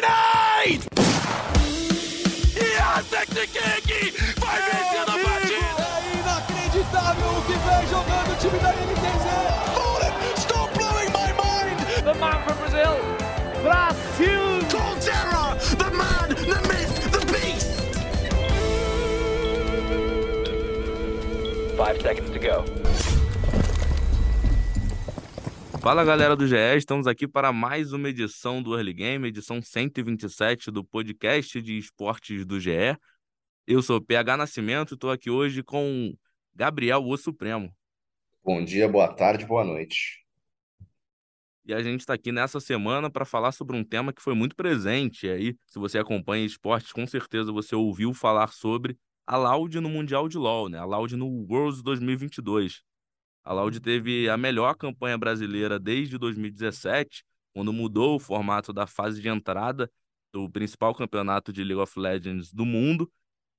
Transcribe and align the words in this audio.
Grenade! 0.00 0.80
Yes, 2.56 3.04
King 3.84 4.12
vai 4.40 4.58
vencer 4.62 5.02
a 5.02 5.04
partida! 5.04 5.84
É 5.96 6.16
inacreditável 6.18 7.28
o 7.28 7.42
que 7.42 7.52
vem 7.52 7.84
jogando 7.88 8.30
o 8.32 8.36
time 8.36 8.58
da 8.60 8.70
NTZ! 8.70 9.26
Hold 9.74 10.04
Stop 10.38 10.70
blowing 10.78 11.10
my 11.12 11.32
mind! 11.36 11.76
The 12.02 12.14
man 12.14 12.38
from 12.44 12.56
Brazil, 12.56 12.96
Brasil! 13.62 14.60
Colterra, 14.70 15.44
the 15.76 15.90
man, 15.90 16.28
the 16.30 16.60
myth, 16.66 16.94
the 17.10 17.20
beast! 17.30 17.68
Five 21.76 22.00
seconds 22.00 22.30
to 22.30 22.38
go. 22.38 22.79
Fala 25.80 26.04
galera 26.04 26.36
do 26.36 26.46
GE, 26.46 26.56
estamos 26.76 27.06
aqui 27.06 27.26
para 27.26 27.54
mais 27.54 27.94
uma 27.94 28.10
edição 28.10 28.62
do 28.62 28.74
Early 28.74 28.92
Game, 28.92 29.26
edição 29.26 29.62
127 29.62 30.70
do 30.70 30.84
podcast 30.84 31.60
de 31.62 31.78
esportes 31.78 32.44
do 32.44 32.60
GE. 32.60 32.94
Eu 33.66 33.80
sou 33.80 33.98
PH 33.98 34.36
Nascimento 34.36 34.92
e 34.92 34.94
estou 34.94 35.10
aqui 35.10 35.30
hoje 35.30 35.62
com 35.62 36.12
Gabriel 36.54 37.02
O 37.02 37.16
Supremo. 37.16 37.74
Bom 38.44 38.62
dia, 38.62 38.86
boa 38.86 39.08
tarde, 39.08 39.46
boa 39.46 39.64
noite. 39.64 40.22
E 41.64 41.72
a 41.72 41.82
gente 41.82 42.00
está 42.00 42.12
aqui 42.12 42.30
nessa 42.30 42.60
semana 42.60 43.10
para 43.10 43.24
falar 43.24 43.52
sobre 43.52 43.74
um 43.74 43.82
tema 43.82 44.12
que 44.12 44.20
foi 44.20 44.34
muito 44.34 44.54
presente. 44.54 45.26
E 45.26 45.30
aí, 45.30 45.56
se 45.66 45.78
você 45.78 45.98
acompanha 45.98 46.44
esportes, 46.44 46.92
com 46.92 47.06
certeza 47.06 47.50
você 47.50 47.74
ouviu 47.74 48.12
falar 48.12 48.48
sobre 48.48 48.98
a 49.26 49.38
Loud 49.38 49.80
no 49.80 49.88
Mundial 49.88 50.28
de 50.28 50.36
LoL, 50.36 50.68
né? 50.68 50.78
A 50.78 50.84
Loud 50.84 51.16
no 51.16 51.46
Worlds 51.48 51.82
2022. 51.82 52.82
A 53.44 53.52
Loud 53.52 53.80
teve 53.80 54.28
a 54.28 54.36
melhor 54.36 54.74
campanha 54.74 55.16
brasileira 55.16 55.78
desde 55.78 56.18
2017, 56.18 57.24
quando 57.52 57.72
mudou 57.72 58.16
o 58.16 58.20
formato 58.20 58.72
da 58.72 58.86
fase 58.86 59.20
de 59.20 59.28
entrada 59.28 59.90
do 60.32 60.48
principal 60.50 60.94
campeonato 60.94 61.52
de 61.52 61.64
League 61.64 61.82
of 61.82 61.98
Legends 61.98 62.52
do 62.52 62.64
mundo 62.64 63.10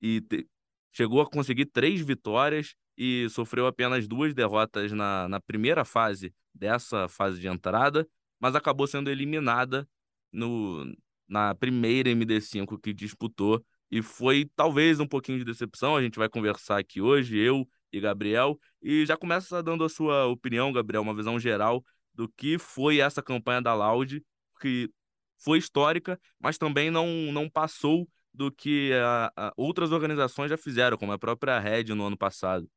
e 0.01 0.21
te... 0.21 0.47
chegou 0.91 1.21
a 1.21 1.29
conseguir 1.29 1.65
três 1.65 2.01
vitórias 2.01 2.73
e 2.97 3.27
sofreu 3.29 3.67
apenas 3.67 4.07
duas 4.07 4.33
derrotas 4.33 4.91
na, 4.91 5.27
na 5.27 5.39
primeira 5.39 5.83
fase 5.83 6.33
dessa 6.53 7.07
fase 7.07 7.39
de 7.39 7.47
entrada, 7.47 8.07
mas 8.39 8.55
acabou 8.55 8.87
sendo 8.87 9.09
eliminada 9.09 9.87
no, 10.31 10.85
na 11.27 11.55
primeira 11.55 12.09
MD5 12.09 12.79
que 12.79 12.93
disputou 12.93 13.63
e 13.89 14.01
foi 14.01 14.49
talvez 14.55 14.99
um 14.99 15.07
pouquinho 15.07 15.39
de 15.39 15.45
decepção. 15.45 15.95
A 15.95 16.01
gente 16.01 16.17
vai 16.17 16.29
conversar 16.29 16.77
aqui 16.77 17.01
hoje, 17.01 17.37
eu 17.37 17.67
e 17.91 17.99
Gabriel. 17.99 18.59
E 18.81 19.05
já 19.05 19.17
começa 19.17 19.61
dando 19.61 19.83
a 19.83 19.89
sua 19.89 20.27
opinião, 20.27 20.71
Gabriel, 20.71 21.01
uma 21.01 21.15
visão 21.15 21.39
geral 21.39 21.83
do 22.13 22.27
que 22.29 22.57
foi 22.57 22.99
essa 22.99 23.21
campanha 23.21 23.61
da 23.61 23.73
Loud, 23.73 24.23
que 24.59 24.89
foi 25.37 25.57
histórica, 25.57 26.19
mas 26.39 26.57
também 26.57 26.91
não, 26.91 27.07
não 27.31 27.49
passou 27.49 28.07
do 28.33 28.51
que 28.51 28.91
a, 28.93 29.31
a 29.35 29.53
outras 29.57 29.91
organizações 29.91 30.49
já 30.49 30.57
fizeram, 30.57 30.97
como 30.97 31.11
a 31.11 31.19
própria 31.19 31.59
Red 31.59 31.85
no 31.95 32.05
ano 32.05 32.17
passado. 32.17 32.69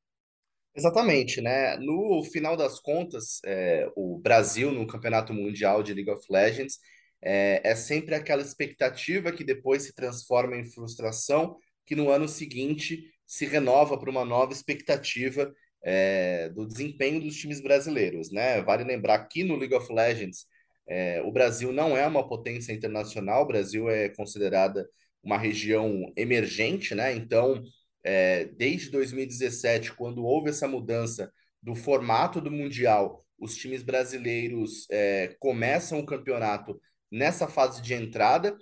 Exatamente, 0.77 1.41
né? 1.41 1.77
No 1.77 2.25
final 2.33 2.57
das 2.57 2.81
contas, 2.81 3.39
é, 3.45 3.89
o 3.95 4.19
Brasil 4.19 4.73
no 4.73 4.87
Campeonato 4.87 5.33
Mundial 5.33 5.83
de 5.83 5.95
League 5.95 6.11
of 6.11 6.27
Legends 6.29 6.79
é, 7.23 7.61
é 7.63 7.77
sempre 7.77 8.15
aquela 8.15 8.43
expectativa 8.43 9.31
que 9.31 9.45
depois 9.45 9.85
se 9.85 9.95
transforma 9.95 10.57
em 10.57 10.69
frustração, 10.71 11.57
que 11.87 11.95
no 11.95 12.11
ano 12.11 12.27
seguinte 12.27 13.05
se 13.35 13.47
renova 13.47 13.99
para 13.99 14.09
uma 14.09 14.25
nova 14.25 14.53
expectativa 14.53 15.53
é, 15.83 16.49
do 16.51 16.65
desempenho 16.65 17.21
dos 17.21 17.35
times 17.35 17.61
brasileiros, 17.61 18.31
né? 18.31 18.63
Vale 18.63 18.85
lembrar 18.85 19.27
que 19.27 19.43
no 19.43 19.57
League 19.57 19.75
of 19.75 19.93
Legends 19.93 20.47
é, 20.87 21.21
o 21.21 21.33
Brasil 21.33 21.73
não 21.73 21.97
é 21.97 22.07
uma 22.07 22.27
potência 22.29 22.73
internacional, 22.73 23.43
o 23.43 23.47
Brasil 23.47 23.91
é 23.91 24.09
considerada 24.09 24.89
uma 25.21 25.37
região 25.37 26.13
emergente, 26.17 26.95
né? 26.95 27.13
Então, 27.13 27.61
é, 28.05 28.45
desde 28.45 28.91
2017, 28.91 29.95
quando 29.95 30.25
houve 30.25 30.51
essa 30.51 30.69
mudança 30.69 31.33
do 31.61 31.75
formato 31.75 32.41
do 32.41 32.53
Mundial, 32.53 33.27
os 33.37 33.57
times 33.57 33.83
brasileiros 33.83 34.87
é, 34.93 35.35
começam 35.41 35.99
o 35.99 36.07
campeonato 36.07 36.81
nessa 37.11 37.49
fase 37.49 37.83
de 37.83 37.95
entrada, 37.95 38.57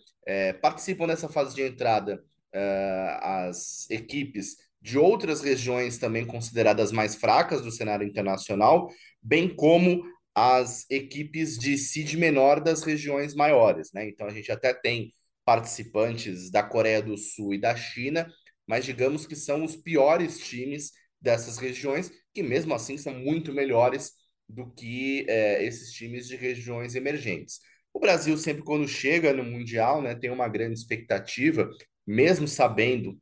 participam 0.60 1.06
dessa 1.06 1.28
fase 1.28 1.54
de 1.54 1.62
entrada 1.62 2.22
uh, 2.54 3.18
as 3.20 3.88
equipes 3.90 4.56
de 4.80 4.98
outras 4.98 5.40
regiões 5.42 5.98
também 5.98 6.26
consideradas 6.26 6.90
mais 6.90 7.14
fracas 7.14 7.62
do 7.62 7.70
cenário 7.70 8.06
internacional, 8.06 8.88
bem 9.22 9.48
como 9.54 10.02
as 10.34 10.88
equipes 10.90 11.58
de 11.58 11.76
seed 11.78 12.14
menor 12.14 12.60
das 12.60 12.82
regiões 12.82 13.34
maiores, 13.34 13.92
né? 13.92 14.08
Então 14.08 14.26
a 14.26 14.30
gente 14.30 14.50
até 14.50 14.72
tem 14.72 15.12
participantes 15.44 16.50
da 16.50 16.62
Coreia 16.62 17.02
do 17.02 17.16
Sul 17.16 17.54
e 17.54 17.60
da 17.60 17.76
China, 17.76 18.26
mas 18.66 18.84
digamos 18.84 19.26
que 19.26 19.36
são 19.36 19.64
os 19.64 19.76
piores 19.76 20.38
times 20.38 20.92
dessas 21.20 21.58
regiões, 21.58 22.10
que 22.34 22.42
mesmo 22.42 22.74
assim 22.74 22.96
são 22.96 23.14
muito 23.14 23.52
melhores 23.52 24.12
do 24.48 24.70
que 24.72 25.24
é, 25.28 25.64
esses 25.64 25.92
times 25.92 26.26
de 26.26 26.36
regiões 26.36 26.94
emergentes. 26.94 27.60
O 27.92 28.00
Brasil 28.00 28.36
sempre 28.36 28.62
quando 28.62 28.88
chega 28.88 29.32
no 29.32 29.44
mundial, 29.44 30.00
né, 30.02 30.14
tem 30.14 30.30
uma 30.30 30.48
grande 30.48 30.74
expectativa 30.74 31.68
mesmo 32.06 32.46
sabendo 32.48 33.18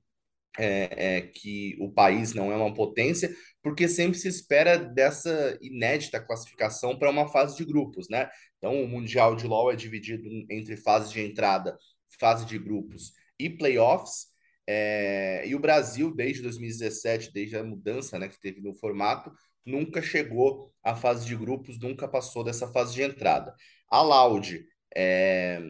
é, 0.59 1.17
é, 1.17 1.21
que 1.23 1.77
o 1.81 1.91
país 1.91 2.35
não 2.35 2.51
é 2.53 2.57
uma 2.57 2.75
potência, 2.75 3.35
porque 3.63 3.89
sempre 3.89 4.19
se 4.19 4.29
espera 4.29 4.77
dessa 4.77 5.59
inédita 5.63 6.21
classificação 6.21 6.99
para 6.99 7.11
uma 7.11 7.29
fase 7.29 7.57
de 7.57 7.65
grupos, 7.65 8.09
né? 8.09 8.29
Então, 8.59 8.83
o 8.83 8.89
Mundial 8.89 9.37
de 9.37 9.47
LoL 9.47 9.73
é 9.73 9.77
dividido 9.77 10.29
entre 10.51 10.77
fase 10.77 11.13
de 11.13 11.21
entrada, 11.21 11.79
fase 12.19 12.45
de 12.45 12.59
grupos 12.59 13.13
e 13.39 13.49
playoffs. 13.49 14.27
É, 14.67 15.47
e 15.47 15.55
o 15.55 15.59
Brasil, 15.61 16.15
desde 16.15 16.43
2017, 16.43 17.33
desde 17.33 17.57
a 17.57 17.65
mudança 17.65 18.19
né, 18.19 18.29
que 18.29 18.39
teve 18.41 18.61
no 18.61 18.75
formato, 18.75 19.33
nunca 19.65 20.03
chegou 20.03 20.71
à 20.83 20.95
fase 20.95 21.27
de 21.27 21.37
grupos, 21.37 21.79
nunca 21.81 22.07
passou 22.07 22.45
dessa 22.45 22.69
fase 22.69 22.95
de 22.95 23.03
entrada. 23.03 23.55
A 23.91 24.03
Loud 24.03 24.65
é, 24.95 25.61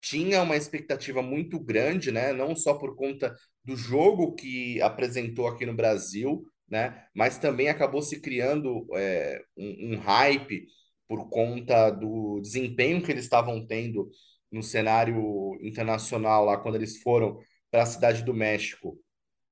tinha 0.00 0.42
uma 0.42 0.56
expectativa 0.56 1.22
muito 1.22 1.58
grande, 1.58 2.10
né? 2.10 2.32
Não 2.32 2.56
só 2.56 2.74
por 2.74 2.96
conta 2.96 3.34
do 3.64 3.76
jogo 3.76 4.34
que 4.34 4.80
apresentou 4.80 5.46
aqui 5.46 5.66
no 5.66 5.74
Brasil, 5.74 6.42
né? 6.68 7.06
Mas 7.14 7.38
também 7.38 7.68
acabou 7.68 8.02
se 8.02 8.20
criando 8.20 8.86
é, 8.94 9.42
um, 9.56 9.94
um 9.94 9.98
hype 9.98 10.66
por 11.08 11.28
conta 11.28 11.90
do 11.90 12.40
desempenho 12.40 13.02
que 13.02 13.10
eles 13.10 13.24
estavam 13.24 13.66
tendo 13.66 14.08
no 14.50 14.62
cenário 14.62 15.58
internacional 15.62 16.44
lá 16.44 16.56
quando 16.58 16.76
eles 16.76 17.02
foram 17.02 17.38
para 17.70 17.82
a 17.82 17.86
cidade 17.86 18.24
do 18.24 18.34
México. 18.34 18.98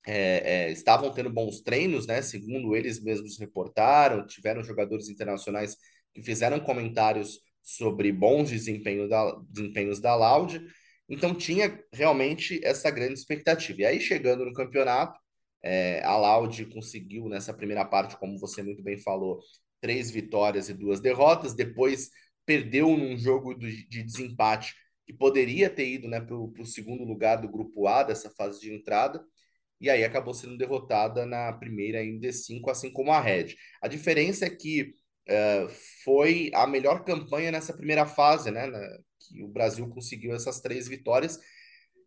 É, 0.06 0.68
é, 0.68 0.72
estavam 0.72 1.12
tendo 1.12 1.30
bons 1.30 1.60
treinos, 1.60 2.06
né? 2.06 2.22
Segundo 2.22 2.74
eles 2.74 3.02
mesmos 3.02 3.38
reportaram, 3.38 4.26
tiveram 4.26 4.62
jogadores 4.64 5.08
internacionais 5.08 5.76
que 6.14 6.22
fizeram 6.22 6.58
comentários 6.60 7.40
sobre 7.68 8.10
bons 8.10 8.48
desempenhos 8.48 9.10
da, 9.10 9.30
desempenhos 9.50 10.00
da 10.00 10.14
Loud. 10.14 10.58
Então 11.06 11.34
tinha 11.34 11.78
realmente 11.92 12.58
essa 12.64 12.90
grande 12.90 13.14
expectativa. 13.14 13.82
E 13.82 13.84
aí, 13.84 14.00
chegando 14.00 14.44
no 14.44 14.54
campeonato, 14.54 15.20
é, 15.62 16.02
a 16.02 16.16
Loud 16.16 16.64
conseguiu 16.66 17.28
nessa 17.28 17.52
primeira 17.52 17.84
parte, 17.84 18.16
como 18.16 18.38
você 18.38 18.62
muito 18.62 18.82
bem 18.82 18.96
falou, 18.96 19.40
três 19.82 20.10
vitórias 20.10 20.70
e 20.70 20.74
duas 20.74 20.98
derrotas. 20.98 21.54
Depois 21.54 22.08
perdeu 22.46 22.96
num 22.96 23.18
jogo 23.18 23.54
de, 23.54 23.86
de 23.86 24.02
desempate 24.02 24.74
que 25.06 25.12
poderia 25.12 25.68
ter 25.68 25.88
ido 25.88 26.08
né, 26.08 26.20
para 26.20 26.36
o 26.36 26.66
segundo 26.66 27.04
lugar 27.04 27.36
do 27.36 27.50
grupo 27.50 27.86
A 27.86 28.02
dessa 28.02 28.30
fase 28.30 28.60
de 28.60 28.72
entrada. 28.72 29.22
E 29.78 29.90
aí 29.90 30.04
acabou 30.04 30.32
sendo 30.32 30.56
derrotada 30.56 31.26
na 31.26 31.52
primeira 31.52 32.02
MD5, 32.02 32.70
assim 32.70 32.90
como 32.90 33.12
a 33.12 33.20
Red. 33.20 33.54
A 33.82 33.88
diferença 33.88 34.46
é 34.46 34.50
que 34.50 34.94
foi 36.04 36.50
a 36.54 36.66
melhor 36.66 37.04
campanha 37.04 37.50
nessa 37.52 37.72
primeira 37.72 38.06
fase, 38.06 38.50
né? 38.50 38.70
que 39.28 39.42
o 39.42 39.48
Brasil 39.48 39.88
conseguiu 39.88 40.34
essas 40.34 40.60
três 40.60 40.88
vitórias 40.88 41.38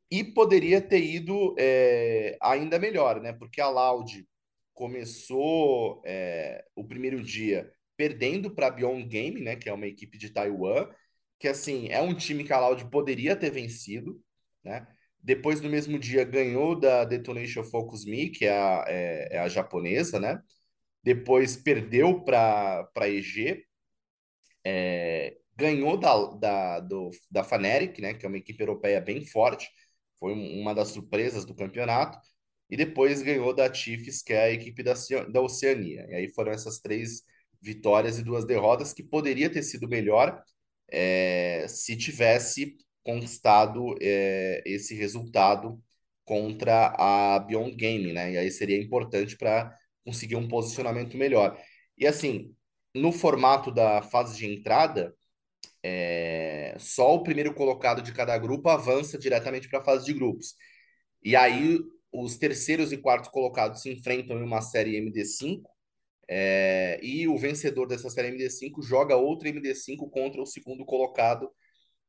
e 0.10 0.24
poderia 0.24 0.82
ter 0.82 1.04
ido 1.04 1.56
é, 1.58 2.38
ainda 2.42 2.80
melhor, 2.80 3.22
né? 3.22 3.32
Porque 3.34 3.62
a 3.62 3.70
Loud 3.70 4.28
começou 4.74 6.02
é, 6.06 6.66
o 6.76 6.84
primeiro 6.84 7.22
dia 7.24 7.72
perdendo 7.96 8.54
para 8.54 8.68
a 8.68 8.72
Beyond 8.72 9.08
Game, 9.08 9.40
né? 9.42 9.56
Que 9.56 9.70
é 9.70 9.74
uma 9.74 9.88
equipe 9.88 10.18
de 10.18 10.32
Taiwan, 10.32 10.90
que 11.40 11.48
assim 11.48 11.88
é 11.90 12.02
um 12.02 12.14
time 12.14 12.44
que 12.44 12.54
a 12.54 12.60
Loud 12.60 12.90
poderia 12.90 13.36
ter 13.36 13.52
vencido, 13.52 14.22
né? 14.64 14.86
Depois 15.24 15.62
no 15.62 15.70
mesmo 15.70 16.00
dia 16.00 16.24
ganhou 16.24 16.78
da 16.78 17.06
Detonation 17.06 17.64
Focus 17.64 18.06
Me, 18.06 18.30
que 18.30 18.46
é 18.46 18.52
a, 18.52 18.86
é, 18.88 19.38
é 19.38 19.40
a 19.40 19.48
japonesa, 19.48 20.20
né? 20.20 20.42
Depois 21.04 21.56
perdeu 21.58 22.22
para 22.24 22.90
a 22.96 23.10
EG, 23.10 23.66
é, 24.66 25.38
ganhou 25.56 25.98
da, 25.98 26.26
da, 26.36 26.80
do, 26.80 27.10
da 27.30 27.44
Faneric, 27.44 28.02
né, 28.02 28.14
que 28.14 28.26
é 28.26 28.30
uma 28.30 28.38
equipe 28.38 28.62
europeia 28.62 29.02
bem 29.02 29.26
forte, 29.26 29.70
foi 30.20 30.34
uma 30.34 30.74
das 30.74 30.90
surpresas 30.90 31.46
do 31.46 31.56
campeonato, 31.56 32.18
e 32.70 32.78
depois 32.78 33.22
ganhou 33.22 33.54
da 33.54 33.72
Chiefs, 33.74 34.22
que 34.22 34.34
é 34.34 34.44
a 34.44 34.52
equipe 34.52 34.82
da, 34.84 34.94
da 35.32 35.42
Oceania. 35.42 36.06
E 36.10 36.16
aí 36.16 36.30
foram 36.30 36.52
essas 36.52 36.80
três 36.80 37.24
vitórias 37.62 38.18
e 38.18 38.24
duas 38.24 38.46
derrotas, 38.46 38.94
que 38.94 39.04
poderia 39.04 39.50
ter 39.50 39.64
sido 39.64 39.88
melhor 39.90 40.42
é, 40.90 41.66
se 41.68 41.96
tivesse 41.98 42.78
conquistado 43.04 43.96
é, 44.02 44.64
esse 44.66 44.96
resultado 44.96 45.82
contra 46.26 46.94
a 46.98 47.40
Beyond 47.40 47.76
Game, 47.76 48.14
né? 48.14 48.34
E 48.34 48.38
aí 48.38 48.52
seria 48.52 48.78
importante 48.82 49.38
para 49.38 49.76
conseguir 50.06 50.36
um 50.36 50.48
posicionamento 50.48 51.18
melhor. 51.18 51.58
E 51.98 52.08
assim, 52.08 52.56
no 52.96 53.12
formato 53.12 53.72
da 53.72 54.02
fase 54.02 54.38
de 54.38 54.46
entrada, 54.46 55.16
é, 55.84 56.76
só 56.80 57.16
o 57.16 57.24
primeiro 57.24 57.54
colocado 57.54 58.02
de 58.02 58.14
cada 58.14 58.38
grupo 58.38 58.70
avança 58.70 59.18
diretamente 59.18 59.70
para 59.70 59.80
a 59.80 59.84
fase 59.84 60.06
de 60.06 60.14
grupos. 60.14 60.56
E 61.24 61.36
aí 61.36 61.80
os 62.12 62.38
terceiros 62.38 62.92
e 62.92 62.98
quartos 62.98 63.30
colocados 63.30 63.82
se 63.82 63.92
enfrentam 63.92 64.38
em 64.38 64.44
uma 64.44 64.62
série 64.62 64.98
MD5, 65.00 65.62
é, 66.34 66.98
e 67.04 67.28
o 67.28 67.38
vencedor 67.38 67.86
dessa 67.88 68.10
série 68.10 68.30
MD5 68.30 68.82
joga 68.82 69.18
outra 69.18 69.50
MD5 69.50 70.10
contra 70.10 70.42
o 70.42 70.46
segundo 70.46 70.86
colocado 70.86 71.52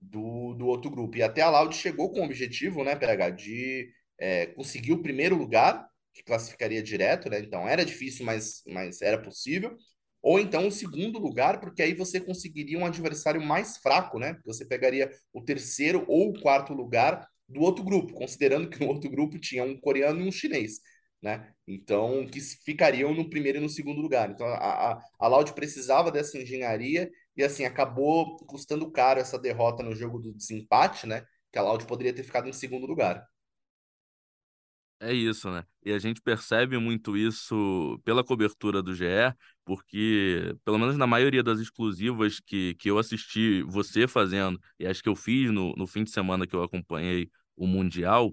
do, 0.00 0.54
do 0.54 0.66
outro 0.66 0.88
grupo. 0.90 1.16
E 1.16 1.22
até 1.24 1.42
a 1.42 1.50
Loud 1.50 1.74
chegou 1.74 2.08
com 2.12 2.20
o 2.20 2.24
objetivo, 2.24 2.84
né, 2.84 2.94
PH, 2.94 3.30
de 3.30 3.90
é, 4.18 4.46
conseguir 4.46 4.92
o 4.92 5.02
primeiro 5.02 5.34
lugar, 5.34 5.88
que 6.12 6.22
classificaria 6.22 6.82
direto, 6.82 7.28
né? 7.30 7.40
Então 7.40 7.68
era 7.68 7.84
difícil, 7.84 8.24
mas, 8.24 8.62
mas 8.66 9.00
era 9.02 9.20
possível. 9.20 9.76
Ou 10.22 10.38
então 10.38 10.68
o 10.68 10.72
segundo 10.72 11.18
lugar, 11.18 11.60
porque 11.60 11.82
aí 11.82 11.94
você 11.94 12.20
conseguiria 12.20 12.78
um 12.78 12.86
adversário 12.86 13.40
mais 13.40 13.78
fraco, 13.78 14.18
né? 14.18 14.38
Você 14.46 14.64
pegaria 14.64 15.10
o 15.32 15.42
terceiro 15.42 16.04
ou 16.08 16.30
o 16.30 16.40
quarto 16.40 16.72
lugar 16.72 17.26
do 17.48 17.60
outro 17.60 17.84
grupo, 17.84 18.14
considerando 18.14 18.68
que 18.70 18.80
no 18.80 18.88
outro 18.88 19.10
grupo 19.10 19.38
tinha 19.38 19.64
um 19.64 19.78
coreano 19.78 20.20
e 20.20 20.28
um 20.28 20.32
chinês, 20.32 20.80
né? 21.20 21.52
Então, 21.66 22.26
que 22.26 22.40
ficariam 22.40 23.12
no 23.14 23.28
primeiro 23.28 23.58
e 23.58 23.60
no 23.60 23.68
segundo 23.68 24.00
lugar. 24.00 24.30
Então, 24.30 24.46
a, 24.46 24.92
a, 24.92 25.00
a 25.20 25.52
precisava 25.52 26.10
dessa 26.10 26.38
engenharia 26.38 27.10
e, 27.36 27.42
assim, 27.42 27.64
acabou 27.64 28.36
custando 28.46 28.90
caro 28.90 29.20
essa 29.20 29.38
derrota 29.38 29.82
no 29.82 29.94
jogo 29.94 30.18
do 30.18 30.32
desempate, 30.32 31.06
né? 31.06 31.24
Que 31.52 31.58
a 31.58 31.62
Loud 31.62 31.84
poderia 31.86 32.14
ter 32.14 32.22
ficado 32.22 32.48
em 32.48 32.52
segundo 32.52 32.86
lugar. 32.86 33.24
É 35.04 35.12
isso, 35.12 35.50
né? 35.50 35.64
E 35.84 35.93
a 35.93 35.99
gente 35.99 36.20
percebe 36.22 36.78
muito 36.78 37.16
isso 37.16 38.00
pela 38.04 38.22
cobertura 38.22 38.81
do 38.81 38.94
GE, 38.94 39.34
porque, 39.64 40.54
pelo 40.64 40.78
menos 40.78 40.96
na 40.96 41.08
maioria 41.08 41.43
das 41.43 41.58
exclusivas 41.58 42.38
que, 42.38 42.76
que 42.76 42.88
eu 42.88 42.99
assisti 42.99 43.62
você 43.64 44.06
fazendo, 44.06 44.60
e 44.78 44.87
acho 44.87 45.02
que 45.02 45.08
eu 45.08 45.16
fiz 45.16 45.50
no, 45.50 45.72
no 45.75 45.88
fim 45.88 46.04
de 46.04 46.10
semana 46.10 46.46
que 46.46 46.54
eu 46.54 46.62
acompanhei 46.62 47.28
o 47.56 47.66
Mundial, 47.66 48.32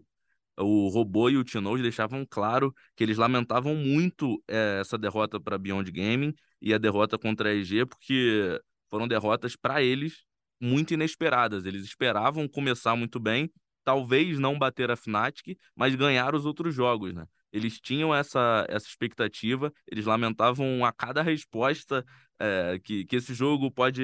o 0.58 0.90
Robô 0.90 1.30
e 1.30 1.38
o 1.38 1.44
Tinoz 1.44 1.82
deixavam 1.82 2.24
claro 2.30 2.72
que 2.96 3.04
eles 3.04 3.18
lamentavam 3.18 3.76
muito 3.76 4.44
é, 4.48 4.80
essa 4.82 4.98
derrota 4.98 5.40
para 5.40 5.58
Beyond 5.58 5.92
Gaming 5.92 6.36
e 6.62 6.72
a 6.74 6.78
derrota 6.78 7.18
contra 7.18 7.50
a 7.50 7.54
EG, 7.56 7.86
porque 7.88 8.62
foram 8.90 9.08
derrotas 9.08 9.56
para 9.56 9.82
eles 9.82 10.24
muito 10.60 10.94
inesperadas. 10.94 11.66
Eles 11.66 11.84
esperavam 11.84 12.48
começar 12.48 12.96
muito 12.96 13.20
bem 13.20 13.52
talvez 13.84 14.40
não 14.40 14.58
bater 14.58 14.92
a 14.92 14.96
Fnatic, 14.96 15.58
mas 15.76 15.96
ganhar 15.96 16.36
os 16.36 16.46
outros 16.46 16.74
jogos, 16.74 17.14
né? 17.14 17.26
Eles 17.52 17.80
tinham 17.80 18.14
essa, 18.14 18.66
essa 18.70 18.88
expectativa, 18.88 19.74
eles 19.88 20.06
lamentavam 20.06 20.86
a 20.86 20.92
cada 20.92 21.22
resposta 21.22 22.06
é, 22.40 22.80
que, 22.84 23.06
que 23.06 23.16
esse 23.16 23.34
jogo 23.34 23.72
pode, 23.72 24.04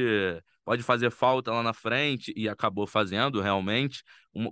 pode 0.63 0.81
fazer 0.83 1.12
falta 1.12 1.51
lá 1.51 1.62
na 1.62 1.74
frente, 1.74 2.33
e 2.36 2.50
acabou 2.50 2.88
fazendo 2.88 3.39
realmente. 3.42 4.04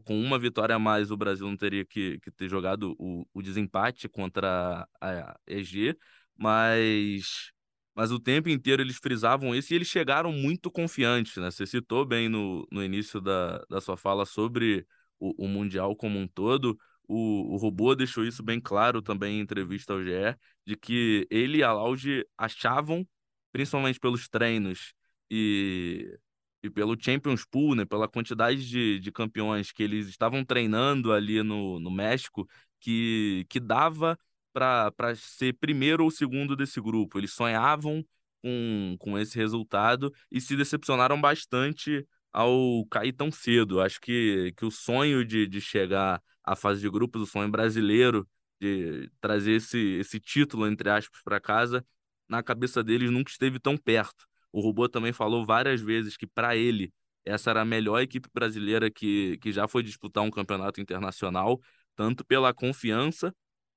Com 0.06 0.22
uma 0.22 0.40
vitória 0.40 0.76
a 0.76 0.80
mais, 0.80 1.12
o 1.12 1.18
Brasil 1.18 1.48
não 1.48 1.58
teria 1.58 1.86
que, 1.86 2.20
que 2.20 2.32
ter 2.32 2.48
jogado 2.50 2.96
o, 3.00 3.26
o 3.34 3.42
desempate 3.42 4.08
contra 4.08 4.88
a 5.02 5.36
EG, 5.48 5.98
mas 6.38 7.52
mas 7.96 8.12
o 8.12 8.20
tempo 8.20 8.50
inteiro 8.50 8.82
eles 8.82 8.98
frisavam 8.98 9.54
isso 9.54 9.72
e 9.72 9.76
eles 9.76 9.88
chegaram 9.88 10.32
muito 10.32 10.72
confiantes, 10.72 11.38
né? 11.38 11.52
Você 11.52 11.68
citou 11.68 12.04
bem 12.06 12.28
no, 12.28 12.68
no 12.72 12.84
início 12.84 13.22
da, 13.22 13.60
da 13.70 13.80
sua 13.80 13.96
fala 13.96 14.26
sobre 14.26 14.86
o, 15.24 15.46
o 15.46 15.48
Mundial 15.48 15.96
como 15.96 16.20
um 16.20 16.28
todo. 16.28 16.78
O, 17.08 17.54
o 17.54 17.58
robô 17.58 17.96
deixou 17.96 18.26
isso 18.26 18.44
bem 18.44 18.60
claro 18.60 19.02
também 19.02 19.38
em 19.38 19.42
entrevista 19.42 19.94
ao 19.94 20.04
GE, 20.04 20.36
de 20.66 20.76
que 20.76 21.28
ele 21.30 21.60
e 21.60 21.64
a 21.64 21.72
Laude 21.74 22.26
achavam, 22.38 23.08
principalmente 23.52 24.00
pelos 24.00 24.28
treinos 24.28 24.94
e, 25.30 26.18
e 26.64 26.70
pelo 26.70 26.98
Champions 27.00 27.46
Pool, 27.46 27.76
né, 27.76 27.86
pela 27.86 28.08
quantidade 28.08 28.68
de, 28.68 29.00
de 29.00 29.12
campeões 29.12 29.72
que 29.72 29.84
eles 29.84 30.08
estavam 30.08 30.44
treinando 30.46 31.12
ali 31.12 31.44
no, 31.44 31.80
no 31.80 31.92
México, 31.92 32.48
que, 32.80 33.46
que 33.50 33.60
dava 33.60 34.18
para 34.54 35.16
ser 35.16 35.54
primeiro 35.60 36.04
ou 36.04 36.12
segundo 36.12 36.56
desse 36.56 36.80
grupo. 36.80 37.18
Eles 37.18 37.34
sonhavam 37.34 38.06
com, 38.42 38.96
com 39.00 39.18
esse 39.18 39.38
resultado 39.38 40.14
e 40.32 40.40
se 40.40 40.56
decepcionaram 40.56 41.20
bastante 41.20 42.06
ao 42.34 42.86
cair 42.88 43.14
tão 43.14 43.32
cedo. 43.32 43.80
Acho 43.82 44.02
que, 44.02 44.54
que 44.58 44.66
o 44.66 44.72
sonho 44.72 45.24
de, 45.26 45.48
de 45.48 45.62
chegar 45.62 46.22
à 46.44 46.56
fase 46.56 46.82
de 46.82 46.90
grupos, 46.90 47.22
o 47.22 47.26
sonho 47.28 47.50
brasileiro 47.50 48.28
de 48.60 49.10
trazer 49.22 49.54
esse, 49.54 49.78
esse 50.00 50.20
título, 50.20 50.68
entre 50.68 50.90
aspas, 50.90 51.22
para 51.24 51.40
casa, 51.40 51.86
na 52.28 52.42
cabeça 52.42 52.84
deles 52.84 53.12
nunca 53.12 53.32
esteve 53.32 53.60
tão 53.60 53.78
perto. 53.78 54.26
O 54.52 54.62
Robô 54.62 54.88
também 54.90 55.14
falou 55.14 55.46
várias 55.46 55.82
vezes 55.82 56.18
que, 56.18 56.28
para 56.28 56.56
ele, 56.56 56.92
essa 57.26 57.50
era 57.50 57.62
a 57.62 57.66
melhor 57.66 58.02
equipe 58.02 58.30
brasileira 58.34 58.90
que, 58.92 59.38
que 59.40 59.52
já 59.52 59.68
foi 59.68 59.84
disputar 59.84 60.24
um 60.24 60.32
campeonato 60.32 60.82
internacional, 60.82 61.60
tanto 61.96 62.26
pela 62.26 62.54
confiança 62.54 63.34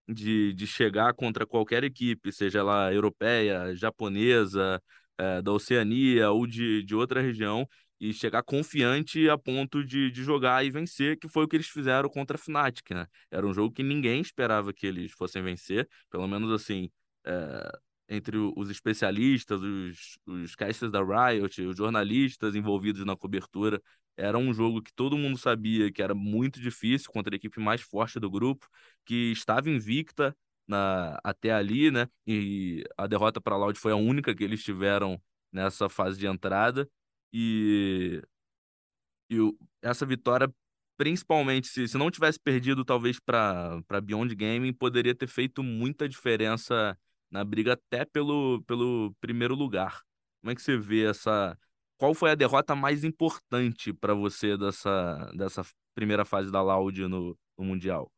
de, 0.08 0.52
de 0.54 0.66
chegar 0.66 1.14
contra 1.14 1.46
qualquer 1.46 1.84
equipe, 1.84 2.32
seja 2.32 2.60
ela 2.60 2.92
europeia, 2.92 3.74
japonesa, 3.74 4.80
é, 5.18 5.42
da 5.42 5.52
Oceania 5.52 6.30
ou 6.30 6.46
de, 6.46 6.82
de 6.82 6.94
outra 6.94 7.20
região, 7.20 7.68
e 8.00 8.12
chegar 8.12 8.42
confiante 8.42 9.28
a 9.28 9.38
ponto 9.38 9.84
de, 9.84 10.10
de 10.10 10.22
jogar 10.22 10.64
e 10.64 10.70
vencer, 10.70 11.18
que 11.18 11.28
foi 11.28 11.44
o 11.44 11.48
que 11.48 11.56
eles 11.56 11.68
fizeram 11.68 12.08
contra 12.08 12.36
a 12.36 12.38
Fnatic, 12.38 12.90
né? 12.90 13.06
Era 13.30 13.46
um 13.46 13.54
jogo 13.54 13.74
que 13.74 13.82
ninguém 13.82 14.20
esperava 14.20 14.72
que 14.72 14.86
eles 14.86 15.12
fossem 15.12 15.42
vencer, 15.42 15.88
pelo 16.10 16.26
menos 16.28 16.52
assim, 16.52 16.90
é, 17.24 17.78
entre 18.08 18.36
os 18.36 18.70
especialistas, 18.70 19.60
os, 19.62 20.18
os 20.26 20.54
casters 20.54 20.92
da 20.92 21.00
Riot, 21.02 21.62
os 21.62 21.76
jornalistas 21.76 22.54
envolvidos 22.54 23.04
na 23.04 23.16
cobertura, 23.16 23.80
era 24.16 24.38
um 24.38 24.52
jogo 24.52 24.82
que 24.82 24.92
todo 24.94 25.18
mundo 25.18 25.36
sabia 25.38 25.92
que 25.92 26.02
era 26.02 26.14
muito 26.14 26.60
difícil 26.60 27.10
contra 27.12 27.34
a 27.34 27.36
equipe 27.36 27.60
mais 27.60 27.82
forte 27.82 28.18
do 28.18 28.30
grupo, 28.30 28.66
que 29.04 29.32
estava 29.32 29.68
invicta 29.70 30.34
na, 30.66 31.18
até 31.22 31.52
ali, 31.52 31.90
né? 31.90 32.08
E 32.26 32.84
a 32.96 33.06
derrota 33.06 33.40
para 33.40 33.54
a 33.54 33.58
Loud 33.58 33.78
foi 33.78 33.92
a 33.92 33.96
única 33.96 34.34
que 34.34 34.42
eles 34.42 34.62
tiveram 34.64 35.20
nessa 35.52 35.88
fase 35.88 36.18
de 36.18 36.26
entrada. 36.26 36.88
E, 37.38 38.22
e 39.28 39.36
essa 39.82 40.06
vitória, 40.06 40.50
principalmente, 40.96 41.68
se, 41.68 41.86
se 41.86 41.98
não 41.98 42.10
tivesse 42.10 42.40
perdido, 42.40 42.82
talvez 42.82 43.20
para 43.20 43.82
Beyond 44.02 44.34
Gaming, 44.34 44.72
poderia 44.72 45.14
ter 45.14 45.28
feito 45.28 45.62
muita 45.62 46.08
diferença 46.08 46.98
na 47.30 47.44
briga 47.44 47.74
até 47.74 48.06
pelo, 48.06 48.62
pelo 48.62 49.14
primeiro 49.20 49.54
lugar. 49.54 50.00
Como 50.40 50.50
é 50.50 50.54
que 50.54 50.62
você 50.62 50.78
vê 50.78 51.04
essa. 51.04 51.58
Qual 51.98 52.14
foi 52.14 52.30
a 52.30 52.34
derrota 52.34 52.74
mais 52.74 53.04
importante 53.04 53.92
para 53.92 54.14
você 54.14 54.56
dessa, 54.56 55.30
dessa 55.36 55.62
primeira 55.94 56.24
fase 56.24 56.50
da 56.50 56.62
Loud 56.62 57.06
no, 57.06 57.38
no 57.58 57.64
Mundial? 57.66 58.10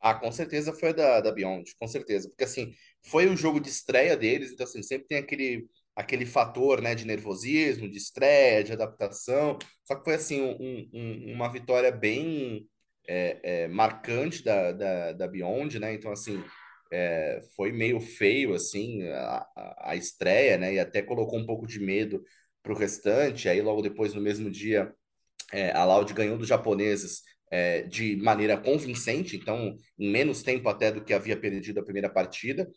Ah, 0.00 0.14
com 0.14 0.30
certeza 0.30 0.70
foi 0.70 0.92
da, 0.92 1.22
da 1.22 1.32
Beyond, 1.32 1.74
com 1.76 1.88
certeza. 1.88 2.28
Porque, 2.28 2.44
assim, 2.44 2.74
foi 3.06 3.26
o 3.26 3.34
jogo 3.34 3.58
de 3.58 3.70
estreia 3.70 4.14
deles, 4.18 4.52
então, 4.52 4.64
assim, 4.64 4.82
sempre 4.82 5.06
tem 5.06 5.16
aquele 5.16 5.66
aquele 5.96 6.26
fator 6.26 6.80
né, 6.80 6.94
de 6.94 7.04
nervosismo, 7.06 7.88
de 7.88 7.98
estreia, 7.98 8.64
de 8.64 8.72
adaptação. 8.72 9.58
Só 9.84 9.94
que 9.94 10.04
foi 10.04 10.14
assim 10.14 10.40
um, 10.42 10.88
um, 10.92 11.32
uma 11.34 11.48
vitória 11.48 11.92
bem 11.92 12.68
é, 13.08 13.40
é, 13.42 13.68
marcante 13.68 14.42
da, 14.42 14.72
da, 14.72 15.12
da 15.12 15.28
Beyond, 15.28 15.78
né? 15.78 15.94
Então, 15.94 16.10
assim, 16.10 16.42
é, 16.92 17.40
foi 17.56 17.72
meio 17.72 18.00
feio 18.00 18.54
assim 18.54 19.02
a, 19.08 19.46
a, 19.90 19.96
estreia, 19.96 20.58
né? 20.58 20.74
E 20.74 20.78
até 20.78 21.02
colocou 21.02 21.38
um 21.38 21.46
pouco 21.46 21.66
de 21.66 21.80
medo 21.80 22.22
para 22.62 22.72
o 22.72 22.76
restante. 22.76 23.48
Aí, 23.48 23.60
logo 23.62 23.82
depois, 23.82 24.14
no 24.14 24.20
mesmo 24.20 24.50
dia, 24.50 24.92
é, 25.52 25.70
a 25.72 25.84
Loud 25.84 26.12
ganhou 26.14 26.38
dos 26.38 26.48
japoneses 26.48 27.22
é, 27.50 27.82
de 27.82 28.16
maneira 28.16 28.56
convincente, 28.56 29.36
então, 29.36 29.76
em 29.98 30.10
menos 30.10 30.42
tempo 30.42 30.68
até 30.68 30.90
do 30.90 31.04
que 31.04 31.12
havia 31.12 31.36
perdido 31.36 31.80
a 31.80 31.84
primeira 31.84 32.10
partida. 32.10 32.68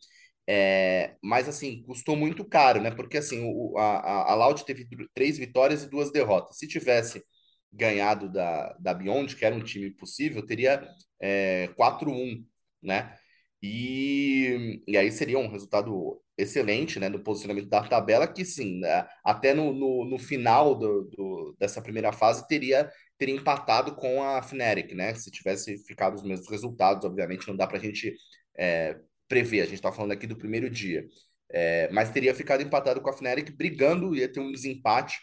É, 0.50 1.16
mas 1.22 1.50
assim, 1.50 1.84
custou 1.84 2.16
muito 2.16 2.46
caro, 2.46 2.82
né? 2.82 2.92
Porque 2.92 3.18
assim, 3.18 3.42
o, 3.44 3.78
a, 3.78 4.32
a 4.32 4.36
Loud 4.36 4.66
teve 4.66 4.88
três 5.14 5.38
vitórias 5.38 5.84
e 5.84 5.90
duas 5.90 6.12
derrotas. 6.12 6.58
Se 6.58 6.68
tivesse 6.68 7.24
ganhado 7.72 8.32
da, 8.32 8.74
da 8.80 8.94
Beyond, 8.94 9.36
que 9.36 9.46
era 9.46 9.56
um 9.56 9.64
time 9.64 9.92
possível, 9.92 10.46
teria 10.46 10.88
é, 11.20 11.68
4-1, 11.76 12.46
né? 12.82 13.16
E, 13.62 14.82
e 14.88 14.98
aí 14.98 15.12
seria 15.12 15.40
um 15.40 15.50
resultado 15.50 16.22
excelente, 16.38 17.00
né? 17.00 17.10
No 17.10 17.24
posicionamento 17.24 17.68
da 17.68 17.84
tabela, 17.88 18.28
que 18.28 18.46
sim, 18.46 18.80
né? 18.80 19.08
até 19.24 19.54
no, 19.54 19.74
no, 19.74 20.06
no 20.06 20.18
final 20.20 20.76
do, 20.76 21.06
do, 21.06 21.56
dessa 21.60 21.82
primeira 21.82 22.12
fase 22.14 22.48
teria, 22.48 22.90
teria 23.18 23.36
empatado 23.36 23.96
com 23.96 24.24
a 24.24 24.42
Fnatic, 24.44 24.94
né? 24.94 25.14
Se 25.16 25.32
tivesse 25.32 25.78
ficado 25.86 26.16
os 26.16 26.24
mesmos 26.24 26.50
resultados, 26.50 27.04
obviamente 27.06 27.48
não 27.48 27.56
dá 27.58 27.66
para 27.68 27.78
a 27.78 27.82
gente 27.82 28.16
é, 28.58 28.98
prever. 29.28 29.62
A 29.62 29.66
gente 29.66 29.76
está 29.76 29.92
falando 29.92 30.12
aqui 30.14 30.28
do 30.28 30.38
primeiro 30.38 30.70
dia. 30.70 31.08
É, 31.50 31.90
mas 31.92 32.12
teria 32.12 32.36
ficado 32.36 32.62
empatado 32.62 33.02
com 33.02 33.10
a 33.10 33.14
Fnatic, 33.14 33.56
brigando, 33.56 34.16
ia 34.16 34.32
ter 34.32 34.40
um 34.40 34.52
desempate 34.52 35.20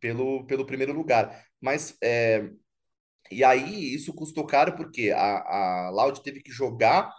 pelo, 0.00 0.44
pelo 0.46 0.66
primeiro 0.66 0.92
lugar. 0.92 1.44
Mas 1.60 1.96
é, 2.02 2.48
e 3.30 3.44
aí 3.44 3.94
isso 3.94 4.14
custou 4.14 4.46
caro 4.46 4.74
porque 4.74 5.10
a, 5.10 5.86
a 5.86 5.90
Loud 5.90 6.22
teve 6.22 6.40
que 6.42 6.50
jogar 6.50 7.12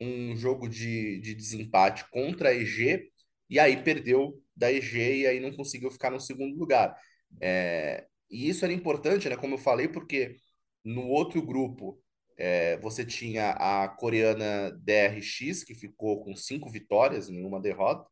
um 0.00 0.36
jogo 0.36 0.68
de, 0.68 1.20
de 1.20 1.34
desempate 1.34 2.08
contra 2.10 2.50
a 2.50 2.54
EG 2.54 3.10
e 3.50 3.58
aí 3.58 3.82
perdeu 3.82 4.42
da 4.54 4.72
EG 4.72 5.22
e 5.22 5.26
aí 5.26 5.40
não 5.40 5.52
conseguiu 5.52 5.90
ficar 5.90 6.10
no 6.10 6.20
segundo 6.20 6.56
lugar. 6.56 6.96
É, 7.40 8.06
e 8.30 8.48
isso 8.48 8.64
era 8.64 8.72
importante, 8.74 9.28
né? 9.28 9.36
Como 9.36 9.54
eu 9.54 9.58
falei, 9.58 9.88
porque 9.88 10.36
no 10.84 11.08
outro 11.08 11.42
grupo 11.42 12.00
é, 12.36 12.78
você 12.78 13.04
tinha 13.04 13.50
a 13.52 13.88
coreana 13.88 14.70
DRX, 14.82 15.64
que 15.64 15.74
ficou 15.74 16.22
com 16.24 16.36
cinco 16.36 16.70
vitórias, 16.70 17.28
nenhuma 17.28 17.60
derrota, 17.60 18.08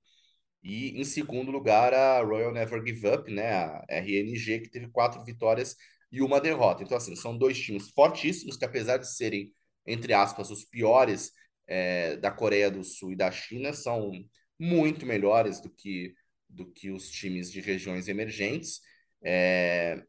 e 0.63 0.99
em 0.99 1.05
segundo 1.05 1.51
lugar 1.51 1.93
a 1.93 2.23
Royal 2.23 2.53
Never 2.53 2.83
Give 2.87 3.07
Up, 3.09 3.31
né? 3.31 3.53
A 3.53 3.85
RNG, 3.91 4.61
que 4.61 4.71
teve 4.71 4.89
quatro 4.89 5.23
vitórias 5.25 5.77
e 6.11 6.23
uma 6.23 6.41
derrota. 6.41 6.83
Então, 6.83 6.97
assim, 6.97 7.15
são 7.17 7.37
dois 7.37 7.59
times 7.59 7.91
fortíssimos 7.91 8.57
que, 8.57 8.65
apesar 8.65 8.97
de 8.99 9.11
serem, 9.15 9.53
entre 9.87 10.15
aspas, 10.15 10.51
os 10.51 10.65
piores 10.65 11.33
é, 11.67 12.17
da 12.17 12.31
Coreia 12.31 12.71
do 12.71 12.83
Sul 12.83 13.13
e 13.13 13.17
da 13.17 13.31
China, 13.31 13.73
são 13.75 14.13
muito 14.59 15.05
melhores 15.05 15.61
do 15.61 15.71
que, 15.71 16.15
do 16.49 16.67
que 16.73 16.91
os 16.91 17.11
times 17.11 17.51
de 17.53 17.61
regiões 17.61 18.09
emergentes. 18.09 18.81
É, 19.23 20.03